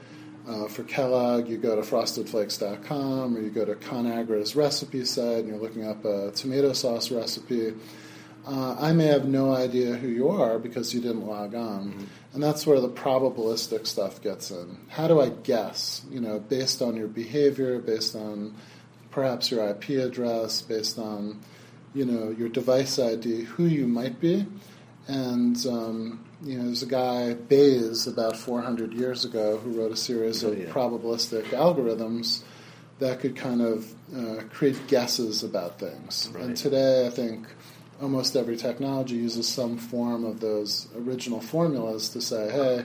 uh, 0.49 0.69
for 0.69 0.83
Kellogg, 0.85 1.49
you 1.49 1.59
go 1.59 1.77
to 1.77 1.83
frostedflakes.com 1.83 3.37
or 3.37 3.41
you 3.41 3.51
go 3.51 3.65
to 3.65 3.75
ConAgra's 3.75 4.57
recipe 4.57 5.05
site 5.05 5.39
and 5.39 5.49
you're 5.49 5.59
looking 5.59 5.87
up 5.87 6.05
a 6.05 6.31
tomato 6.33 6.73
sauce 6.73 7.11
recipe. 7.11 7.75
Uh, 8.47 8.75
I 8.81 8.93
may 8.93 9.07
have 9.07 9.27
no 9.27 9.55
idea 9.55 9.95
who 9.95 10.09
you 10.09 10.29
are 10.31 10.59
because 10.59 10.95
you 10.95 11.01
didn't 11.01 11.27
log 11.27 11.55
on. 11.55 11.91
Mm-hmm. 11.91 12.05
And 12.33 12.43
that's 12.43 12.67
where 12.67 12.81
the 12.81 12.89
probabilistic 12.89 13.87
stuff 13.87 14.23
gets 14.23 14.51
in. 14.51 14.79
How 14.89 15.09
do 15.09 15.21
I 15.21 15.29
guess, 15.29 16.03
you 16.11 16.21
know, 16.21 16.39
based 16.41 16.81
on 16.81 16.97
your 16.97 17.09
behavior, 17.09 17.79
based 17.79 18.17
on 18.17 18.55
perhaps 19.11 19.51
your 19.51 19.69
IP 19.69 19.91
address, 19.91 20.63
based 20.63 20.99
on, 20.99 21.41
you 21.93 22.05
know, 22.05 22.31
your 22.31 22.49
device 22.49 22.99
ID, 22.99 23.43
who 23.43 23.67
you 23.67 23.87
might 23.87 24.21
be? 24.21 24.47
And 25.11 25.67
um, 25.67 26.25
you 26.41 26.57
know, 26.57 26.67
there's 26.67 26.85
a 26.85 26.87
guy, 26.87 27.35
Bayes, 27.35 28.07
about 28.07 28.37
400 28.37 28.93
years 28.93 29.25
ago, 29.25 29.59
who 29.59 29.73
wrote 29.73 29.91
a 29.91 29.97
series 29.97 30.45
of 30.45 30.53
oh, 30.53 30.61
yeah. 30.61 30.69
probabilistic 30.69 31.47
algorithms 31.47 32.45
that 33.01 33.19
could 33.19 33.35
kind 33.35 33.61
of 33.61 33.93
uh, 34.17 34.45
create 34.51 34.87
guesses 34.87 35.43
about 35.43 35.81
things. 35.81 36.31
Right. 36.33 36.45
And 36.45 36.57
today, 36.57 37.09
I 37.09 37.11
think 37.11 37.49
almost 38.01 38.37
every 38.37 38.57
technology 38.57 39.17
uses 39.17 39.49
some 39.49 39.79
form 39.79 40.25
of 40.25 40.39
those 40.39 40.87
original 40.97 41.41
formulas 41.41 42.11
to 42.11 42.21
say, 42.21 42.49
hey, 42.49 42.85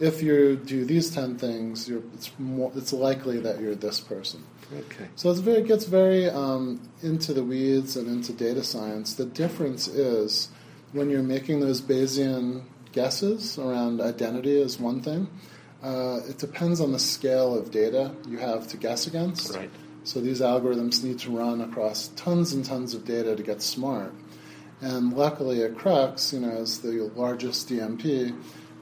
if 0.00 0.22
you 0.22 0.56
do 0.56 0.86
these 0.86 1.10
10 1.10 1.36
things, 1.36 1.90
it's, 1.90 2.30
more, 2.38 2.72
it's 2.74 2.94
likely 2.94 3.38
that 3.40 3.60
you're 3.60 3.74
this 3.74 4.00
person. 4.00 4.42
Okay. 4.72 5.08
So 5.14 5.30
it's 5.30 5.40
very, 5.40 5.58
it 5.58 5.68
gets 5.68 5.84
very 5.84 6.28
um, 6.30 6.80
into 7.02 7.34
the 7.34 7.44
weeds 7.44 7.96
and 7.96 8.08
into 8.08 8.32
data 8.32 8.64
science. 8.64 9.14
The 9.14 9.26
difference 9.26 9.88
is 9.88 10.48
when 10.92 11.10
you're 11.10 11.22
making 11.22 11.60
those 11.60 11.80
Bayesian 11.80 12.62
guesses 12.92 13.58
around 13.58 14.00
identity 14.00 14.60
is 14.60 14.80
one 14.80 15.02
thing. 15.02 15.28
Uh, 15.82 16.20
it 16.28 16.38
depends 16.38 16.80
on 16.80 16.92
the 16.92 16.98
scale 16.98 17.56
of 17.56 17.70
data 17.70 18.10
you 18.28 18.38
have 18.38 18.66
to 18.68 18.76
guess 18.76 19.06
against. 19.06 19.54
Right. 19.54 19.70
So 20.04 20.20
these 20.20 20.40
algorithms 20.40 21.02
need 21.02 21.18
to 21.20 21.36
run 21.36 21.60
across 21.60 22.08
tons 22.08 22.52
and 22.52 22.64
tons 22.64 22.94
of 22.94 23.04
data 23.04 23.36
to 23.36 23.42
get 23.42 23.60
smart. 23.60 24.14
And 24.80 25.12
luckily 25.12 25.62
at 25.62 25.74
Krux, 25.74 26.32
you 26.32 26.40
know, 26.40 26.50
as 26.50 26.80
the 26.80 27.10
largest 27.14 27.68
DMP, 27.68 28.36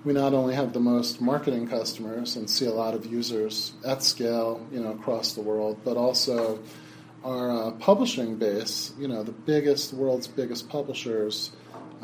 we 0.04 0.12
not 0.12 0.34
only 0.34 0.54
have 0.54 0.72
the 0.72 0.80
most 0.80 1.20
marketing 1.20 1.66
customers 1.66 2.36
and 2.36 2.48
see 2.48 2.66
a 2.66 2.72
lot 2.72 2.94
of 2.94 3.06
users 3.06 3.72
at 3.86 4.02
scale, 4.02 4.64
you 4.70 4.80
know, 4.80 4.92
across 4.92 5.32
the 5.32 5.40
world, 5.40 5.78
but 5.82 5.96
also 5.96 6.60
our 7.24 7.68
uh, 7.68 7.70
publishing 7.72 8.36
base, 8.36 8.92
you 8.98 9.08
know, 9.08 9.22
the 9.22 9.32
biggest, 9.32 9.94
world's 9.94 10.26
biggest 10.26 10.68
publishers 10.68 11.52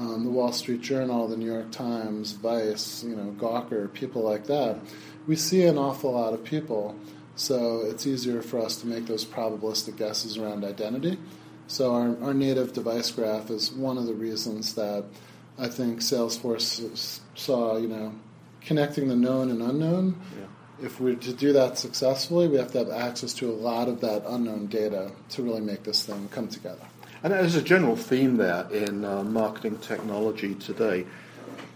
um, 0.01 0.25
the 0.25 0.31
Wall 0.31 0.51
Street 0.51 0.81
Journal, 0.81 1.29
the 1.29 1.37
New 1.37 1.53
York 1.53 1.71
Times, 1.71 2.33
Vice, 2.33 3.05
you 3.05 3.15
know, 3.15 3.35
Gawker, 3.39 3.93
people 3.93 4.23
like 4.23 4.47
that, 4.47 4.79
we 5.27 5.37
see 5.37 5.65
an 5.65 5.77
awful 5.77 6.13
lot 6.13 6.33
of 6.33 6.43
people. 6.43 6.97
So 7.37 7.83
it's 7.83 8.07
easier 8.07 8.41
for 8.41 8.59
us 8.59 8.77
to 8.79 8.87
make 8.87 9.07
those 9.07 9.27
probabilistic 9.27 9.97
guesses 9.97 10.39
around 10.39 10.65
identity. 10.65 11.19
So 11.67 11.95
our, 11.95 12.17
our 12.23 12.35
native 12.35 12.73
device 12.73 13.11
graph 13.11 13.51
is 13.51 13.73
one 13.73 13.99
of 13.99 14.07
the 14.07 14.15
reasons 14.15 14.75
that 14.75 15.05
I 15.59 15.69
think 15.69 16.01
Salesforce 16.01 17.21
saw, 17.35 17.77
you 17.77 17.89
know, 17.89 18.15
connecting 18.63 19.09
the 19.09 19.17
known 19.17 19.51
and 19.51 19.63
unknown. 19.63 20.19
Yeah. 20.39 20.87
If 20.87 20.99
we're 20.99 21.15
to 21.15 21.33
do 21.35 21.53
that 21.53 21.77
successfully, 21.77 22.49
we 22.49 22.57
have 22.57 22.73
to 22.73 22.79
have 22.79 22.91
access 22.91 23.35
to 23.35 23.51
a 23.51 23.53
lot 23.53 23.89
of 23.89 24.01
that 24.01 24.25
unknown 24.27 24.69
data 24.69 25.13
to 25.31 25.43
really 25.43 25.61
make 25.61 25.83
this 25.83 26.07
thing 26.07 26.27
come 26.31 26.49
together. 26.49 26.87
And 27.23 27.33
there's 27.33 27.55
a 27.55 27.63
general 27.63 27.97
theme 27.97 28.37
there 28.37 28.67
in 28.73 29.05
uh, 29.05 29.23
marketing 29.23 29.79
technology 29.79 30.55
today. 30.55 31.07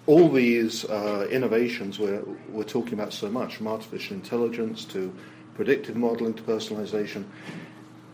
All 0.06 0.28
these 0.30 0.84
uh, 0.84 1.28
innovations 1.30 1.98
we're, 1.98 2.22
we're 2.48 2.64
talking 2.64 2.94
about 2.94 3.12
so 3.12 3.30
much, 3.30 3.56
from 3.56 3.68
artificial 3.68 4.16
intelligence 4.16 4.84
to 4.86 5.14
predictive 5.54 5.96
modeling 5.96 6.34
to 6.34 6.42
personalization, 6.42 7.24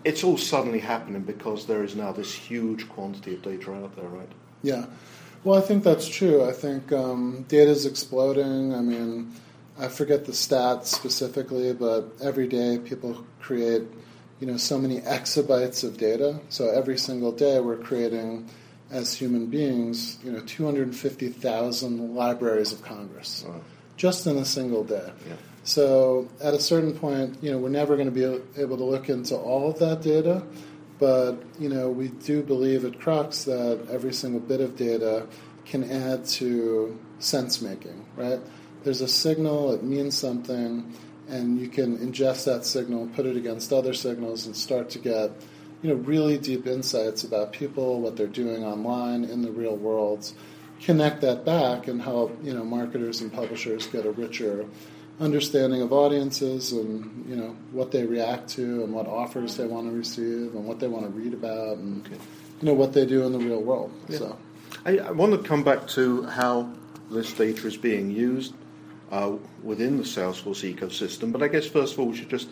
it's 0.05 0.25
all 0.25 0.39
suddenly 0.39 0.79
happening 0.79 1.23
because 1.23 1.67
there 1.67 1.85
is 1.85 1.95
now 1.95 2.13
this 2.13 2.33
huge 2.33 2.89
quantity 2.89 3.35
of 3.35 3.43
data 3.43 3.73
out 3.75 3.95
there, 3.97 4.09
right? 4.09 4.31
Yeah. 4.63 4.87
Well, 5.45 5.59
I 5.59 5.63
think 5.63 5.85
that's 5.85 6.09
true. 6.09 6.47
I 6.47 6.53
think 6.53 6.93
um, 6.93 7.45
data 7.49 7.71
is 7.71 7.87
exploding. 7.87 8.75
I 8.75 8.81
mean, 8.81 9.33
I 9.79 9.89
forget 9.89 10.27
the 10.27 10.33
stats 10.33 10.87
specifically, 10.87 11.73
but 11.73 12.13
every 12.23 12.47
day 12.47 12.79
people 12.79 13.25
create, 13.41 13.83
you 14.41 14.47
know, 14.47 14.57
so 14.57 14.79
many 14.79 15.01
exabytes 15.03 15.85
of 15.85 15.99
data. 15.99 16.41
So 16.49 16.71
every 16.71 16.99
single 16.99 17.33
day 17.33 17.61
we're 17.61 17.77
creating, 17.77 18.49
as 18.91 19.15
human 19.15 19.47
beings, 19.47 20.19
you 20.25 20.33
know, 20.33 20.41
250,000 20.41 22.15
libraries 22.15 22.73
of 22.73 22.83
Congress, 22.83 23.45
wow. 23.47 23.61
just 23.97 24.27
in 24.27 24.37
a 24.37 24.45
single 24.45 24.83
day. 24.83 25.13
Yeah. 25.29 25.35
So 25.63 26.29
at 26.43 26.55
a 26.55 26.59
certain 26.59 26.95
point, 26.99 27.37
you 27.43 27.53
know, 27.53 27.59
we're 27.59 27.69
never 27.69 27.97
going 27.97 28.13
to 28.13 28.13
be 28.13 28.25
able 28.61 28.77
to 28.77 28.85
look 28.85 29.09
into 29.09 29.37
all 29.37 29.71
of 29.71 29.79
that 29.79 30.03
data, 30.03 30.43
but 30.99 31.43
you 31.59 31.69
know, 31.69 31.89
we 31.91 32.09
do 32.09 32.43
believe 32.43 32.85
at 32.85 32.93
Krux 32.93 33.45
that 33.45 33.89
every 33.91 34.13
single 34.13 34.41
bit 34.41 34.61
of 34.61 34.77
data 34.77 35.27
can 35.67 35.91
add 35.91 36.25
to 36.25 36.99
sense 37.19 37.61
making. 37.61 38.05
Right? 38.17 38.41
There's 38.83 39.03
a 39.03 39.09
signal; 39.09 39.73
it 39.73 39.83
means 39.83 40.17
something, 40.17 40.93
and 41.31 41.61
you 41.61 41.69
can 41.69 41.99
ingest 41.99 42.45
that 42.45 42.65
signal, 42.65 43.09
put 43.15 43.27
it 43.27 43.37
against 43.37 43.73
other 43.73 43.95
signals, 43.95 44.47
and 44.47 44.57
start 44.57 44.91
to 44.91 44.99
get 44.99 45.33
you 45.83 45.91
know 45.91 45.97
really 45.97 46.39
deep 46.39 46.67
insights 46.67 47.25
about 47.25 47.53
people, 47.53 48.01
what 48.01 48.17
they're 48.17 48.27
doing 48.27 48.65
online 48.65 49.25
in 49.25 49.43
the 49.43 49.51
real 49.51 49.77
world. 49.77 50.33
Connect 50.83 51.21
that 51.21 51.45
back 51.45 51.89
and 51.89 52.01
help 52.01 52.37
you 52.43 52.55
know 52.55 52.65
marketers 52.65 53.21
and 53.21 53.33
publishers 53.33 53.87
get 53.87 54.07
a 54.07 54.11
richer 54.11 54.67
understanding 55.21 55.83
of 55.83 55.93
audiences 55.93 56.73
and 56.73 57.27
you 57.29 57.37
know 57.37 57.55
what 57.73 57.93
they 57.93 58.05
react 58.07 58.49
to 58.49 58.83
and 58.83 58.93
what 58.93 59.07
offers 59.07 59.57
they 59.57 59.67
want 59.67 59.87
to 59.87 59.95
receive 59.95 60.55
and 60.55 60.65
what 60.65 60.81
they 60.81 60.89
want 60.89 61.05
to 61.05 61.11
read 61.11 61.35
about 61.35 61.77
and 61.77 62.07
okay. 62.07 62.17
you 62.61 62.67
know 62.67 62.73
what 62.73 62.95
they 62.95 63.05
do 63.05 63.25
in 63.27 63.33
the 63.33 63.39
real 63.39 63.63
world. 63.63 63.93
Yeah. 64.09 64.19
So 64.19 64.39
I, 64.87 64.99
I, 64.99 65.11
want 65.11 65.33
to 65.33 65.47
come 65.47 65.63
back 65.63 65.87
to 65.89 66.23
how 66.23 66.73
this 67.11 67.33
data 67.35 67.67
is 67.67 67.77
being 67.77 68.11
used 68.11 68.55
uh, 69.11 69.33
within 69.63 69.97
the 69.97 70.03
Salesforce 70.03 70.75
ecosystem, 70.75 71.33
but 71.33 71.43
I 71.43 71.49
guess 71.49 71.67
first 71.67 71.95
of 71.95 72.01
all 72.01 72.07
we 72.07 72.17
should 72.17 72.31
just 72.31 72.49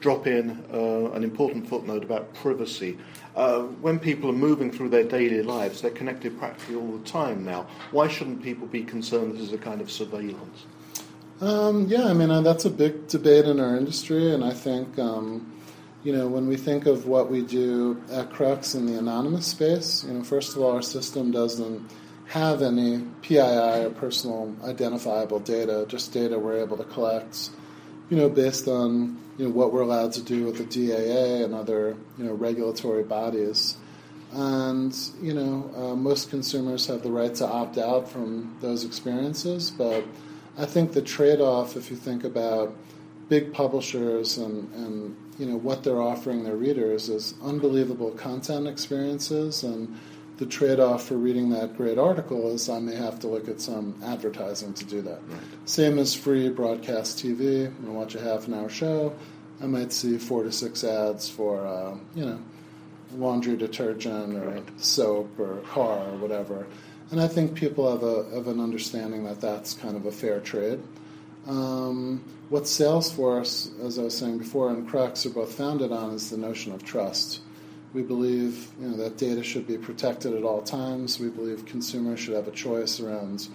drop 0.00 0.26
in 0.26 0.64
uh, 0.72 1.10
an 1.12 1.22
important 1.22 1.68
footnote 1.68 2.02
about 2.02 2.32
privacy. 2.34 2.98
Uh, 3.36 3.60
when 3.82 3.98
people 3.98 4.30
are 4.30 4.34
moving 4.34 4.70
through 4.70 4.88
their 4.88 5.04
daily 5.04 5.42
lives, 5.42 5.82
they're 5.82 5.90
connected 5.90 6.38
practically 6.38 6.74
all 6.74 6.96
the 6.96 7.04
time 7.04 7.44
now. 7.44 7.66
Why 7.90 8.08
shouldn't 8.08 8.42
people 8.42 8.66
be 8.66 8.82
concerned 8.82 9.34
this 9.34 9.42
is 9.42 9.52
a 9.52 9.58
kind 9.58 9.80
of 9.80 9.90
surveillance? 9.90 10.64
Um, 11.40 11.86
yeah, 11.86 12.04
I 12.04 12.12
mean, 12.12 12.30
uh, 12.30 12.42
that's 12.42 12.64
a 12.64 12.70
big 12.70 13.08
debate 13.08 13.46
in 13.46 13.60
our 13.60 13.76
industry, 13.76 14.34
and 14.34 14.44
I 14.44 14.52
think, 14.52 14.98
um, 14.98 15.54
you 16.02 16.12
know, 16.12 16.28
when 16.28 16.46
we 16.46 16.56
think 16.56 16.86
of 16.86 17.06
what 17.06 17.30
we 17.30 17.42
do 17.42 18.02
at 18.10 18.30
Krux 18.30 18.74
in 18.74 18.86
the 18.86 18.98
anonymous 18.98 19.46
space, 19.46 20.04
you 20.04 20.12
know, 20.12 20.22
first 20.22 20.54
of 20.54 20.62
all, 20.62 20.72
our 20.72 20.82
system 20.82 21.30
doesn't 21.30 21.90
have 22.30 22.62
any 22.62 23.04
PII 23.22 23.86
or 23.86 23.90
personal 23.90 24.54
identifiable 24.62 25.40
data, 25.40 25.84
just 25.88 26.12
data 26.12 26.38
we're 26.38 26.62
able 26.62 26.76
to 26.76 26.84
collect, 26.84 27.50
you 28.08 28.16
know, 28.16 28.28
based 28.28 28.68
on, 28.68 29.18
you 29.36 29.46
know, 29.46 29.50
what 29.50 29.72
we're 29.72 29.80
allowed 29.80 30.12
to 30.12 30.22
do 30.22 30.44
with 30.44 30.56
the 30.56 30.64
DAA 30.64 31.44
and 31.44 31.52
other, 31.52 31.96
you 32.16 32.24
know, 32.24 32.32
regulatory 32.32 33.02
bodies. 33.02 33.76
And, 34.32 34.96
you 35.20 35.34
know, 35.34 35.72
uh, 35.76 35.96
most 35.96 36.30
consumers 36.30 36.86
have 36.86 37.02
the 37.02 37.10
right 37.10 37.34
to 37.34 37.48
opt 37.48 37.78
out 37.78 38.08
from 38.08 38.56
those 38.60 38.84
experiences, 38.84 39.72
but 39.72 40.04
I 40.56 40.66
think 40.66 40.92
the 40.92 41.02
trade-off, 41.02 41.76
if 41.76 41.90
you 41.90 41.96
think 41.96 42.22
about 42.22 42.76
big 43.28 43.52
publishers 43.52 44.38
and, 44.38 44.72
and 44.74 45.16
you 45.36 45.46
know 45.46 45.56
what 45.56 45.82
they're 45.82 46.02
offering 46.02 46.44
their 46.44 46.56
readers, 46.56 47.08
is 47.08 47.34
unbelievable 47.42 48.12
content 48.12 48.68
experiences, 48.68 49.64
and 49.64 49.98
the 50.40 50.46
trade-off 50.46 51.06
for 51.06 51.16
reading 51.16 51.50
that 51.50 51.76
great 51.76 51.98
article 51.98 52.50
is 52.50 52.70
I 52.70 52.80
may 52.80 52.96
have 52.96 53.20
to 53.20 53.28
look 53.28 53.46
at 53.46 53.60
some 53.60 53.94
advertising 54.02 54.72
to 54.72 54.84
do 54.86 55.02
that. 55.02 55.20
Right. 55.28 55.40
Same 55.66 55.98
as 55.98 56.14
free 56.14 56.48
broadcast 56.48 57.18
TV. 57.18 57.66
I'm 57.66 57.76
gonna 57.84 57.92
watch 57.92 58.14
a 58.14 58.20
half 58.20 58.48
an 58.48 58.54
hour 58.54 58.70
show. 58.70 59.14
I 59.62 59.66
might 59.66 59.92
see 59.92 60.16
four 60.16 60.42
to 60.42 60.50
six 60.50 60.82
ads 60.82 61.28
for 61.28 61.66
uh, 61.66 61.94
you 62.14 62.24
know 62.24 62.40
laundry 63.16 63.54
detergent 63.54 64.34
or 64.34 64.48
right. 64.48 64.80
soap 64.80 65.38
or 65.38 65.58
car 65.68 65.98
or 66.08 66.16
whatever. 66.16 66.66
And 67.10 67.20
I 67.20 67.28
think 67.28 67.54
people 67.54 67.90
have, 67.90 68.02
a, 68.02 68.34
have 68.36 68.46
an 68.46 68.60
understanding 68.60 69.24
that 69.24 69.40
that's 69.40 69.74
kind 69.74 69.96
of 69.96 70.06
a 70.06 70.12
fair 70.12 70.40
trade. 70.40 70.80
Um, 71.46 72.24
what 72.48 72.62
Salesforce, 72.62 73.78
as 73.84 73.98
I 73.98 74.02
was 74.02 74.16
saying 74.16 74.38
before, 74.38 74.70
and 74.70 74.88
Krux 74.88 75.26
are 75.26 75.30
both 75.30 75.52
founded 75.52 75.92
on 75.92 76.14
is 76.14 76.30
the 76.30 76.36
notion 76.36 76.72
of 76.72 76.84
trust. 76.84 77.40
We 77.92 78.02
believe 78.02 78.68
you 78.80 78.88
know, 78.88 78.96
that 78.98 79.18
data 79.18 79.42
should 79.42 79.66
be 79.66 79.76
protected 79.76 80.34
at 80.34 80.44
all 80.44 80.62
times. 80.62 81.18
We 81.18 81.28
believe 81.28 81.66
consumers 81.66 82.20
should 82.20 82.34
have 82.34 82.48
a 82.48 82.52
choice 82.52 83.00
around 83.00 83.48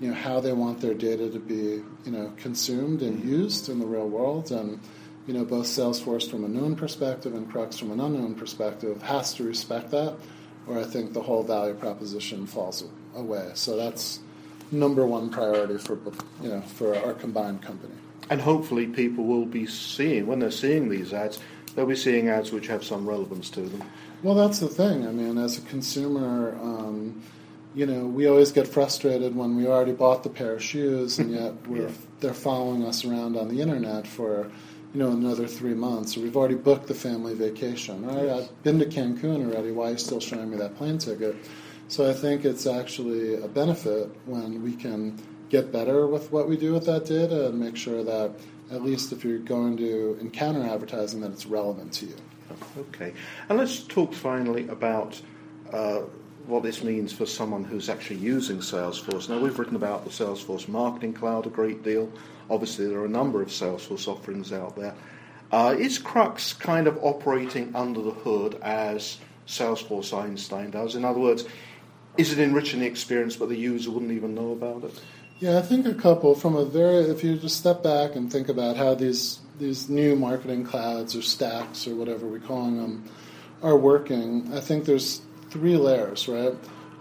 you 0.00 0.08
know, 0.08 0.14
how 0.14 0.40
they 0.40 0.52
want 0.52 0.80
their 0.80 0.94
data 0.94 1.30
to 1.30 1.38
be 1.38 1.82
you 2.04 2.12
know, 2.12 2.32
consumed 2.36 3.02
and 3.02 3.24
used 3.24 3.68
in 3.68 3.78
the 3.78 3.86
real 3.86 4.08
world. 4.08 4.50
And 4.50 4.80
you 5.26 5.34
know, 5.34 5.44
both 5.44 5.66
Salesforce 5.66 6.30
from 6.30 6.44
a 6.44 6.48
known 6.48 6.76
perspective 6.76 7.34
and 7.34 7.50
Krux 7.50 7.78
from 7.78 7.90
an 7.92 8.00
unknown 8.00 8.34
perspective 8.34 9.02
has 9.02 9.34
to 9.34 9.44
respect 9.44 9.90
that 9.90 10.16
or 10.66 10.78
I 10.78 10.84
think 10.84 11.12
the 11.12 11.22
whole 11.22 11.42
value 11.42 11.74
proposition 11.74 12.46
falls 12.46 12.84
away. 13.14 13.50
So 13.54 13.76
that's 13.76 14.20
number 14.70 15.06
one 15.06 15.30
priority 15.30 15.78
for 15.78 15.98
you 16.42 16.48
know 16.48 16.60
for 16.62 16.96
our 16.96 17.14
combined 17.14 17.62
company. 17.62 17.94
And 18.28 18.40
hopefully, 18.40 18.86
people 18.86 19.24
will 19.24 19.46
be 19.46 19.66
seeing 19.66 20.26
when 20.26 20.38
they're 20.38 20.52
seeing 20.52 20.88
these 20.88 21.12
ads, 21.12 21.40
they'll 21.74 21.86
be 21.86 21.96
seeing 21.96 22.28
ads 22.28 22.52
which 22.52 22.66
have 22.68 22.84
some 22.84 23.08
relevance 23.08 23.50
to 23.50 23.62
them. 23.62 23.82
Well, 24.22 24.34
that's 24.34 24.58
the 24.58 24.68
thing. 24.68 25.06
I 25.06 25.10
mean, 25.12 25.38
as 25.38 25.58
a 25.58 25.62
consumer. 25.62 26.56
Um, 26.60 27.22
you 27.72 27.86
know, 27.86 28.04
we 28.04 28.26
always 28.26 28.50
get 28.50 28.66
frustrated 28.66 29.36
when 29.36 29.54
we 29.54 29.68
already 29.68 29.92
bought 29.92 30.24
the 30.24 30.28
pair 30.28 30.54
of 30.54 30.62
shoes, 30.62 31.20
and 31.20 31.30
yet 31.30 31.54
we're 31.68 31.86
yeah. 31.86 31.94
they're 32.18 32.34
following 32.34 32.84
us 32.84 33.04
around 33.04 33.36
on 33.36 33.46
the 33.48 33.60
internet 33.60 34.08
for 34.08 34.50
you 34.92 35.00
know, 35.00 35.12
another 35.12 35.46
three 35.46 35.74
months, 35.74 36.16
or 36.16 36.20
we've 36.20 36.36
already 36.36 36.56
booked 36.56 36.88
the 36.88 36.94
family 36.94 37.34
vacation. 37.34 38.04
Right? 38.04 38.24
Yes. 38.24 38.48
I've 38.48 38.62
been 38.64 38.78
to 38.80 38.86
Cancun 38.86 39.46
already. 39.46 39.70
Why 39.70 39.88
are 39.88 39.90
you 39.92 39.98
still 39.98 40.20
showing 40.20 40.50
me 40.50 40.56
that 40.56 40.76
plane 40.76 40.98
ticket? 40.98 41.36
So 41.88 42.08
I 42.08 42.12
think 42.12 42.44
it's 42.44 42.66
actually 42.66 43.40
a 43.40 43.48
benefit 43.48 44.10
when 44.26 44.62
we 44.62 44.74
can 44.74 45.16
get 45.48 45.72
better 45.72 46.06
with 46.06 46.30
what 46.32 46.48
we 46.48 46.56
do 46.56 46.72
with 46.72 46.86
that 46.86 47.04
data 47.04 47.48
and 47.48 47.58
make 47.58 47.76
sure 47.76 48.04
that 48.04 48.32
at 48.70 48.82
least 48.82 49.12
if 49.12 49.24
you're 49.24 49.38
going 49.38 49.76
to 49.78 50.16
encounter 50.20 50.62
advertising, 50.62 51.20
that 51.20 51.32
it's 51.32 51.46
relevant 51.46 51.92
to 51.94 52.06
you. 52.06 52.16
Okay, 52.78 53.12
and 53.48 53.58
let's 53.58 53.82
talk 53.82 54.12
finally 54.12 54.68
about. 54.68 55.20
Uh, 55.72 56.02
what 56.46 56.62
this 56.62 56.82
means 56.82 57.12
for 57.12 57.26
someone 57.26 57.64
who's 57.64 57.88
actually 57.88 58.16
using 58.16 58.58
Salesforce. 58.58 59.28
Now, 59.28 59.38
we've 59.38 59.58
written 59.58 59.76
about 59.76 60.04
the 60.04 60.10
Salesforce 60.10 60.68
Marketing 60.68 61.12
Cloud 61.12 61.46
a 61.46 61.50
great 61.50 61.82
deal. 61.82 62.10
Obviously, 62.50 62.86
there 62.88 62.98
are 62.98 63.04
a 63.04 63.10
number 63.10 63.40
of 63.40 63.48
Salesforce 63.48 64.08
offerings 64.08 64.52
out 64.52 64.76
there. 64.76 64.94
Uh, 65.52 65.74
is 65.78 65.98
Krux 65.98 66.58
kind 66.58 66.86
of 66.86 66.98
operating 67.02 67.74
under 67.74 68.02
the 68.02 68.10
hood 68.10 68.58
as 68.62 69.18
Salesforce 69.46 70.16
Einstein 70.16 70.70
does? 70.70 70.94
In 70.94 71.04
other 71.04 71.20
words, 71.20 71.44
is 72.16 72.32
it 72.32 72.38
enriching 72.38 72.80
the 72.80 72.86
experience, 72.86 73.36
but 73.36 73.48
the 73.48 73.56
user 73.56 73.90
wouldn't 73.90 74.12
even 74.12 74.34
know 74.34 74.52
about 74.52 74.84
it? 74.84 75.00
Yeah, 75.40 75.56
I 75.56 75.62
think 75.62 75.86
a 75.86 75.94
couple. 75.94 76.34
From 76.34 76.54
a 76.54 76.66
very, 76.66 76.98
if 77.04 77.24
you 77.24 77.34
just 77.36 77.56
step 77.56 77.82
back 77.82 78.14
and 78.14 78.30
think 78.30 78.50
about 78.50 78.76
how 78.76 78.94
these 78.94 79.40
these 79.58 79.88
new 79.88 80.14
marketing 80.14 80.64
clouds 80.64 81.16
or 81.16 81.22
stacks 81.22 81.86
or 81.86 81.94
whatever 81.94 82.26
we're 82.26 82.40
calling 82.40 82.76
them 82.76 83.04
are 83.62 83.76
working, 83.76 84.52
I 84.54 84.60
think 84.60 84.84
there's 84.84 85.22
three 85.48 85.76
layers, 85.76 86.28
right? 86.28 86.54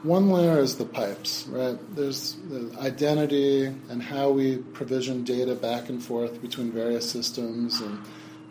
One 0.03 0.29
layer 0.29 0.59
is 0.59 0.77
the 0.77 0.85
pipes, 0.85 1.47
right? 1.49 1.77
There's 1.95 2.37
the 2.49 2.73
identity 2.79 3.65
and 3.65 4.01
how 4.01 4.29
we 4.29 4.57
provision 4.57 5.25
data 5.25 5.55
back 5.55 5.89
and 5.89 6.01
forth 6.01 6.41
between 6.41 6.71
various 6.71 7.09
systems, 7.09 7.81
and 7.81 7.99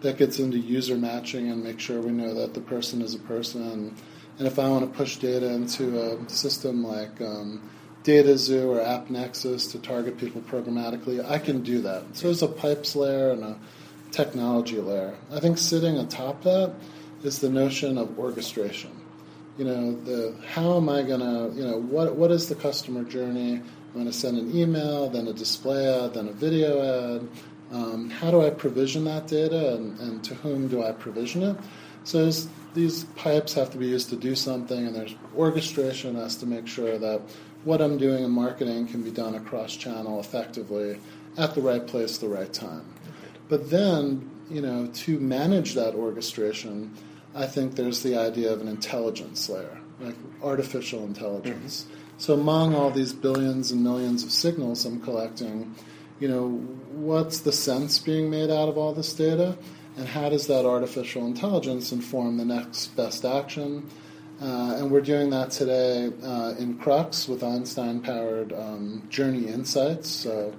that 0.02 0.18
gets 0.18 0.38
into 0.38 0.59
user 0.59 0.97
matching 0.97 1.50
and 1.50 1.64
make 1.64 1.80
sure 1.80 2.02
we 2.02 2.12
know 2.12 2.35
that 2.35 2.52
the 2.52 2.61
person 2.61 3.00
is 3.00 3.14
a 3.14 3.21
person. 3.21 3.97
And 4.38 4.47
if 4.47 4.59
I 4.59 4.68
want 4.68 4.90
to 4.90 4.99
push 4.99 5.16
data 5.16 5.50
into 5.50 5.99
a 5.99 6.28
system 6.28 6.85
like 6.85 7.21
um, 7.23 7.62
DataXu 8.05 8.67
or 8.67 8.81
AppNexus 8.81 9.71
to 9.73 9.78
target 9.78 10.19
people 10.19 10.40
programmatically, 10.43 11.25
I 11.28 11.38
can 11.38 11.62
do 11.62 11.83
that. 11.83 12.05
So 12.17 12.28
there's 12.28 12.43
a 12.43 12.49
pipes 12.49 12.97
layer 12.97 13.31
and 13.31 13.43
a 13.45 13.59
technology 14.11 14.81
layer. 14.81 15.14
I 15.31 15.40
think 15.40 15.59
sitting 15.59 15.99
atop 15.99 16.43
that 16.45 16.75
is 17.23 17.40
the 17.40 17.50
notion 17.50 17.99
of 17.99 18.19
orchestration. 18.19 18.90
You 19.59 19.64
know, 19.64 19.93
the 19.93 20.35
how 20.47 20.76
am 20.76 20.88
I 20.88 21.02
gonna, 21.02 21.50
you 21.50 21.64
know, 21.64 21.78
what 21.81 22.14
what 22.14 22.31
is 22.31 22.49
the 22.49 22.55
customer 22.55 23.02
journey? 23.05 23.61
I'm 23.88 23.95
going 23.95 24.07
to 24.07 24.12
send 24.12 24.38
an 24.38 24.55
email, 24.57 25.09
then 25.09 25.26
a 25.28 25.33
display 25.33 25.88
ad, 25.88 26.14
then 26.14 26.28
a 26.28 26.33
video 26.33 27.17
ad. 27.17 27.28
Um, 27.73 28.11
how 28.11 28.31
do 28.31 28.43
I 28.43 28.50
provision 28.50 29.05
that 29.05 29.26
data, 29.26 29.75
and, 29.75 29.99
and 29.99 30.25
to 30.25 30.35
whom 30.35 30.69
do 30.69 30.83
I 30.83 30.93
provision 30.93 31.43
it? 31.43 31.57
So 32.05 32.31
these 32.75 33.05
pipes 33.17 33.55
have 33.55 33.71
to 33.71 33.78
be 33.78 33.87
used 33.87 34.11
to 34.11 34.17
do 34.17 34.35
something, 34.35 34.87
and 34.87 34.95
there's 34.95 35.14
orchestration 35.37 36.14
has 36.17 36.37
to 36.37 36.47
make 36.47 36.67
sure 36.67 36.99
that 36.99 37.23
what 37.64 37.80
I'm 37.80 37.98
doing 37.98 38.24
in 38.24 38.30
marketing 38.30 38.86
can 38.86 39.02
be 39.02 39.10
done 39.10 39.34
across 39.34 39.74
channel 39.74 40.20
effectively 40.20 40.98
at 41.36 41.54
the 41.54 41.60
right 41.60 41.86
place, 41.86 42.18
the 42.18 42.28
right 42.28 42.52
time. 42.52 42.84
But 43.48 43.70
then, 43.70 44.30
you 44.50 44.60
know, 44.60 44.86
to 44.86 45.18
manage 45.18 45.74
that 45.74 45.94
orchestration, 45.94 46.94
I 47.34 47.46
think 47.46 47.76
there's 47.76 48.02
the 48.02 48.16
idea 48.16 48.52
of 48.52 48.60
an 48.60 48.68
intelligence 48.68 49.48
layer, 49.48 49.78
like 50.00 50.16
artificial 50.42 51.04
intelligence. 51.04 51.84
Mm-hmm. 51.84 51.94
So 52.18 52.34
among 52.34 52.74
all 52.74 52.90
these 52.90 53.12
billions 53.12 53.70
and 53.70 53.82
millions 53.82 54.24
of 54.24 54.32
signals 54.32 54.84
I'm 54.84 55.00
collecting, 55.00 55.74
you 56.18 56.28
know, 56.28 56.48
what's 56.90 57.40
the 57.40 57.52
sense 57.52 57.98
being 57.98 58.28
made 58.28 58.50
out 58.50 58.68
of 58.68 58.76
all 58.76 58.92
this 58.92 59.12
data? 59.12 59.56
And 59.96 60.06
how 60.06 60.28
does 60.28 60.46
that 60.46 60.64
artificial 60.64 61.26
intelligence 61.26 61.92
inform 61.92 62.36
the 62.36 62.44
next 62.44 62.88
best 62.96 63.24
action? 63.24 63.88
Uh, 64.40 64.76
and 64.76 64.90
we're 64.90 65.00
doing 65.00 65.30
that 65.30 65.50
today 65.50 66.12
uh, 66.23 66.54
in 66.59 66.78
Krux 66.78 67.28
with 67.28 67.42
Einstein 67.42 68.00
powered 68.00 68.52
um, 68.52 69.02
Journey 69.11 69.49
Insights. 69.49 70.09
So 70.09 70.54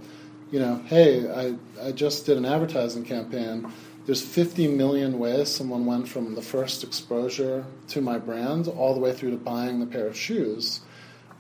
you 0.52 0.60
know, 0.60 0.82
hey, 0.86 1.30
I, 1.30 1.88
I 1.88 1.92
just 1.92 2.26
did 2.26 2.38
an 2.38 2.46
advertising 2.46 3.06
campaign. 3.06 3.72
There's 4.06 4.22
50 4.24 4.68
million 4.70 5.20
ways 5.20 5.54
someone 5.54 5.86
went 5.86 6.08
from 6.08 6.34
the 6.34 6.42
first 6.42 6.84
exposure 6.84 7.66
to 7.90 8.02
my 8.02 8.18
brand 8.18 8.68
all 8.68 8.96
the 8.96 9.00
way 9.00 9.14
through 9.14 9.32
to 9.32 9.38
buying 9.38 9.80
the 9.80 9.86
pair 9.86 10.08
of 10.08 10.18
shoes. 10.18 10.82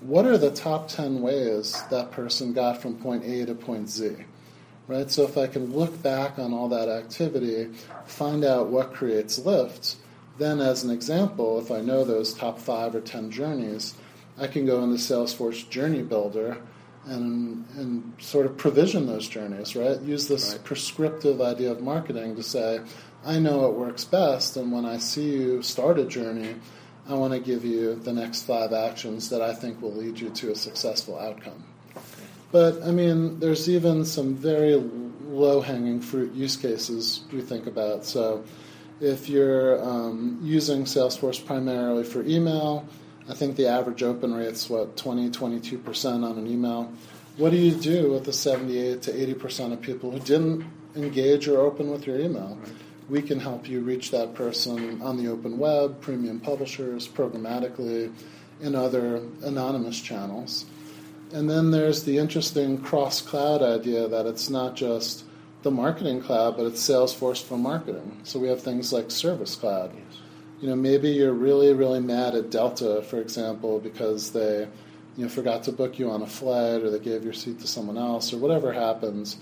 What 0.01 0.25
are 0.25 0.37
the 0.37 0.51
top 0.51 0.87
10 0.87 1.21
ways 1.21 1.81
that 1.89 2.11
person 2.11 2.53
got 2.53 2.81
from 2.81 2.97
point 2.97 3.25
A 3.25 3.45
to 3.47 3.55
point 3.55 3.89
Z? 3.89 4.15
Right? 4.87 5.09
So 5.09 5.23
if 5.23 5.37
I 5.37 5.47
can 5.47 5.73
look 5.73 6.01
back 6.03 6.37
on 6.37 6.53
all 6.53 6.69
that 6.69 6.89
activity, 6.89 7.71
find 8.05 8.43
out 8.43 8.67
what 8.67 8.93
creates 8.93 9.39
lift, 9.39 9.95
then 10.39 10.59
as 10.59 10.83
an 10.83 10.89
example, 10.89 11.59
if 11.59 11.69
I 11.69 11.81
know 11.81 12.03
those 12.03 12.33
top 12.33 12.57
five 12.59 12.95
or 12.95 13.01
10 13.01 13.29
journeys, 13.29 13.93
I 14.37 14.47
can 14.47 14.65
go 14.65 14.83
into 14.83 14.95
Salesforce 14.95 15.69
Journey 15.69 16.01
Builder 16.01 16.57
and 17.05 17.65
and 17.75 18.13
sort 18.19 18.45
of 18.45 18.57
provision 18.57 19.05
those 19.05 19.27
journeys, 19.27 19.75
right? 19.75 19.99
Use 20.01 20.27
this 20.27 20.53
right. 20.53 20.63
prescriptive 20.63 21.41
idea 21.41 21.71
of 21.71 21.81
marketing 21.81 22.35
to 22.35 22.43
say, 22.43 22.81
I 23.25 23.39
know 23.39 23.59
what 23.59 23.75
works 23.75 24.05
best, 24.05 24.57
and 24.57 24.71
when 24.71 24.85
I 24.85 24.97
see 24.97 25.31
you 25.31 25.61
start 25.61 25.99
a 25.99 26.05
journey, 26.05 26.55
I 27.07 27.13
want 27.13 27.33
to 27.33 27.39
give 27.39 27.65
you 27.65 27.95
the 27.95 28.13
next 28.13 28.43
five 28.43 28.71
actions 28.71 29.29
that 29.29 29.41
I 29.41 29.53
think 29.53 29.81
will 29.81 29.93
lead 29.93 30.19
you 30.19 30.29
to 30.29 30.51
a 30.51 30.55
successful 30.55 31.17
outcome. 31.17 31.63
But 32.51 32.81
I 32.83 32.91
mean, 32.91 33.39
there's 33.39 33.69
even 33.69 34.05
some 34.05 34.35
very 34.35 34.75
low 34.75 35.61
hanging 35.61 36.01
fruit 36.01 36.33
use 36.33 36.55
cases 36.57 37.21
we 37.31 37.41
think 37.41 37.67
about. 37.67 38.05
So 38.05 38.43
if 39.01 39.29
you're 39.29 39.81
um, 39.83 40.39
using 40.41 40.83
Salesforce 40.83 41.43
primarily 41.43 42.03
for 42.03 42.23
email, 42.23 42.87
I 43.29 43.33
think 43.33 43.55
the 43.55 43.67
average 43.67 44.03
open 44.03 44.33
rate's 44.33 44.69
what 44.69 44.97
20, 44.97 45.29
22% 45.29 46.23
on 46.23 46.37
an 46.37 46.47
email. 46.47 46.91
What 47.37 47.51
do 47.51 47.57
you 47.57 47.75
do 47.75 48.11
with 48.11 48.25
the 48.25 48.33
78 48.33 49.01
to 49.03 49.11
80% 49.11 49.73
of 49.73 49.81
people 49.81 50.11
who 50.11 50.19
didn't 50.19 50.65
engage 50.95 51.47
or 51.47 51.59
open 51.59 51.89
with 51.89 52.05
your 52.05 52.19
email? 52.19 52.57
Right. 52.61 52.71
We 53.07 53.21
can 53.21 53.39
help 53.39 53.67
you 53.67 53.81
reach 53.81 54.11
that 54.11 54.35
person 54.35 55.01
on 55.01 55.17
the 55.17 55.31
open 55.31 55.57
web, 55.57 56.01
premium 56.01 56.39
publishers, 56.39 57.07
programmatically, 57.07 58.13
in 58.61 58.75
other 58.75 59.21
anonymous 59.43 59.99
channels. 60.01 60.65
And 61.31 61.49
then 61.49 61.71
there's 61.71 62.03
the 62.03 62.17
interesting 62.17 62.81
cross 62.81 63.21
cloud 63.21 63.61
idea 63.61 64.07
that 64.07 64.25
it's 64.25 64.49
not 64.49 64.75
just 64.75 65.23
the 65.63 65.71
marketing 65.71 66.21
cloud, 66.21 66.57
but 66.57 66.65
it's 66.65 66.81
Salesforce 66.81 67.43
for 67.43 67.57
marketing. 67.57 68.21
So 68.23 68.39
we 68.39 68.47
have 68.47 68.61
things 68.61 68.93
like 68.93 69.11
Service 69.11 69.55
Cloud. 69.55 69.91
Yes 69.93 70.19
you 70.61 70.67
know, 70.67 70.75
maybe 70.75 71.09
you're 71.09 71.33
really, 71.33 71.73
really 71.73 71.99
mad 71.99 72.35
at 72.35 72.49
Delta, 72.49 73.01
for 73.03 73.19
example, 73.21 73.79
because 73.79 74.31
they, 74.31 74.67
you 75.15 75.23
know, 75.23 75.29
forgot 75.29 75.63
to 75.63 75.71
book 75.71 75.97
you 75.97 76.09
on 76.09 76.21
a 76.21 76.27
flight 76.27 76.83
or 76.83 76.89
they 76.89 76.99
gave 76.99 77.23
your 77.23 77.33
seat 77.33 77.59
to 77.61 77.67
someone 77.67 77.97
else 77.97 78.33
or 78.33 78.37
whatever 78.37 78.73
happens, 78.73 79.37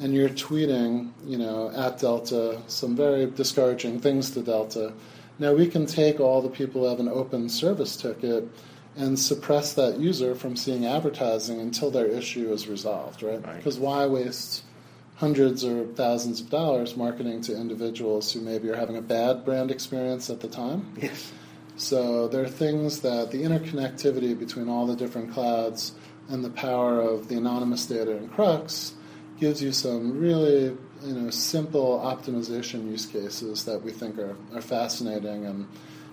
and 0.00 0.14
you're 0.14 0.30
tweeting, 0.30 1.10
you 1.26 1.36
know, 1.36 1.70
at 1.70 1.98
Delta 1.98 2.60
some 2.68 2.96
very 2.96 3.26
discouraging 3.26 4.00
things 4.00 4.30
to 4.30 4.42
Delta. 4.42 4.94
Now 5.38 5.52
we 5.52 5.66
can 5.66 5.86
take 5.86 6.20
all 6.20 6.40
the 6.40 6.48
people 6.48 6.82
who 6.82 6.88
have 6.88 7.00
an 7.00 7.08
open 7.08 7.48
service 7.48 7.96
ticket 7.96 8.48
and 8.96 9.18
suppress 9.18 9.74
that 9.74 9.98
user 9.98 10.34
from 10.34 10.56
seeing 10.56 10.86
advertising 10.86 11.60
until 11.60 11.90
their 11.90 12.06
issue 12.06 12.52
is 12.52 12.68
resolved, 12.68 13.22
right? 13.22 13.44
right. 13.44 13.56
Because 13.56 13.78
why 13.78 14.06
waste 14.06 14.62
hundreds 15.22 15.64
or 15.64 15.86
thousands 15.94 16.40
of 16.40 16.50
dollars 16.50 16.96
marketing 16.96 17.40
to 17.40 17.56
individuals 17.56 18.32
who 18.32 18.40
maybe 18.40 18.68
are 18.68 18.74
having 18.74 18.96
a 18.96 19.00
bad 19.00 19.44
brand 19.44 19.70
experience 19.70 20.28
at 20.28 20.40
the 20.40 20.48
time. 20.48 20.92
Yes. 21.00 21.32
So 21.76 22.26
there 22.26 22.42
are 22.42 22.48
things 22.48 23.02
that 23.02 23.30
the 23.30 23.44
interconnectivity 23.44 24.36
between 24.36 24.68
all 24.68 24.84
the 24.84 24.96
different 24.96 25.32
clouds 25.32 25.92
and 26.28 26.44
the 26.44 26.50
power 26.50 27.00
of 27.00 27.28
the 27.28 27.36
anonymous 27.36 27.86
data 27.86 28.16
in 28.16 28.30
Krux 28.30 28.94
gives 29.38 29.62
you 29.62 29.70
some 29.70 30.18
really 30.18 30.76
you 31.04 31.14
know 31.14 31.30
simple 31.30 32.00
optimization 32.00 32.90
use 32.90 33.06
cases 33.06 33.64
that 33.64 33.80
we 33.80 33.92
think 33.92 34.18
are, 34.18 34.36
are 34.52 34.60
fascinating 34.60 35.46
and 35.46 35.68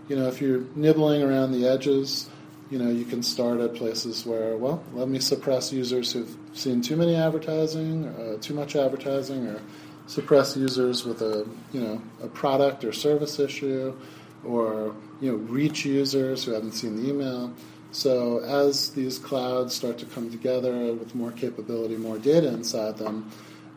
you 0.08 0.16
know 0.16 0.28
if 0.28 0.40
you're 0.40 0.66
nibbling 0.76 1.24
around 1.24 1.52
the 1.52 1.68
edges 1.68 2.30
you 2.70 2.78
know, 2.78 2.90
you 2.90 3.06
can 3.06 3.24
start 3.24 3.60
at 3.60 3.74
places 3.76 4.26
where, 4.26 4.56
well, 4.56 4.84
let 4.94 5.08
me 5.08 5.20
suppress 5.20 5.74
users 5.74 6.12
who've 6.12 6.36
seen 6.54 6.82
too 6.82 6.96
many 6.96 7.16
advertising, 7.16 8.06
uh, 8.08 8.38
too 8.40 8.54
much 8.54 8.76
advertising, 8.76 9.48
or 9.48 9.62
suppress 10.06 10.56
users 10.56 11.06
with 11.06 11.22
a, 11.22 11.48
you 11.74 11.82
know, 11.82 12.02
a 12.22 12.28
product 12.28 12.84
or 12.84 12.92
service 12.92 13.40
issue, 13.40 13.96
or 14.44 14.96
you 15.20 15.32
know, 15.32 15.38
reach 15.38 15.86
users 15.86 16.44
who 16.44 16.52
haven't 16.52 16.74
seen 16.74 16.96
the 16.96 17.10
email. 17.10 17.54
So 17.92 18.40
as 18.40 18.92
these 18.92 19.18
clouds 19.18 19.74
start 19.74 19.98
to 20.00 20.06
come 20.06 20.30
together 20.30 20.94
with 20.94 21.16
more 21.16 21.32
capability, 21.32 21.98
more 21.98 22.20
data 22.20 22.48
inside 22.48 22.98
them, 22.98 23.32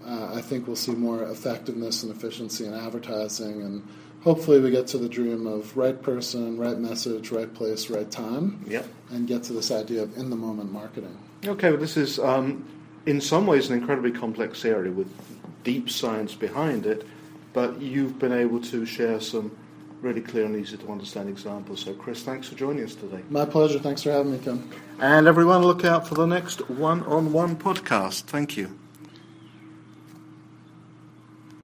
uh, 0.05 0.33
I 0.35 0.43
think 0.43 0.67
we'll 0.67 0.77
see 0.77 0.93
more 0.93 1.23
effectiveness 1.25 2.03
and 2.03 2.15
efficiency 2.15 2.67
in 2.67 2.75
advertising 2.75 3.63
and 3.63 3.89
hopefully 4.23 4.61
we 4.61 4.71
get 4.71 4.87
to 4.89 4.99
the 4.99 5.09
dream 5.09 5.47
of 5.47 5.77
right 5.77 6.01
person, 6.01 6.57
right 6.57 6.79
message, 6.79 7.31
right 7.31 7.53
place, 7.53 7.91
right 7.91 8.11
time, 8.11 8.65
yep. 8.67 8.87
and 9.11 9.27
get 9.27 9.43
to 9.45 9.53
this 9.53 9.71
idea 9.71 10.03
of 10.03 10.17
in 10.17 10.31
the 10.31 10.37
moment 10.37 10.73
marketing. 10.73 11.17
Okay, 11.47 11.71
well, 11.71 11.81
this 11.81 11.97
is 11.97 12.19
um, 12.19 12.65
in 13.07 13.21
some 13.21 13.47
ways 13.47 13.69
an 13.69 13.79
incredibly 13.79 14.13
complex 14.13 14.65
area 14.65 14.93
with 14.93 15.09
deep 15.65 15.91
science 15.91 16.35
behind 16.35 16.87
it, 16.87 17.07
but 17.53 17.81
you've 17.81 18.19
been 18.19 18.33
able 18.33 18.61
to 18.61 18.87
share 18.87 19.21
some 19.21 19.57
really 20.01 20.21
clear 20.21 20.45
and 20.45 20.57
easy 20.57 20.77
to 20.77 20.91
understand 20.91 21.29
examples. 21.29 21.81
So, 21.81 21.95
Chris, 21.95 22.23
thanks 22.23 22.49
for 22.49 22.57
joining 22.57 22.85
us 22.85 22.95
today. 22.95 23.23
My 23.31 23.45
pleasure. 23.45 23.79
Thanks 23.79 24.03
for 24.03 24.11
having 24.11 24.33
me, 24.33 24.39
Kim. 24.39 24.69
And 25.01 25.27
everyone, 25.29 25.63
look 25.63 25.85
out 25.85 26.07
for 26.07 26.17
the 26.17 26.27
next 26.27 26.69
one 26.69 27.03
on 27.05 27.33
one 27.33 27.57
podcast. 27.57 28.23
Thank 28.23 28.57
you. 28.57 28.77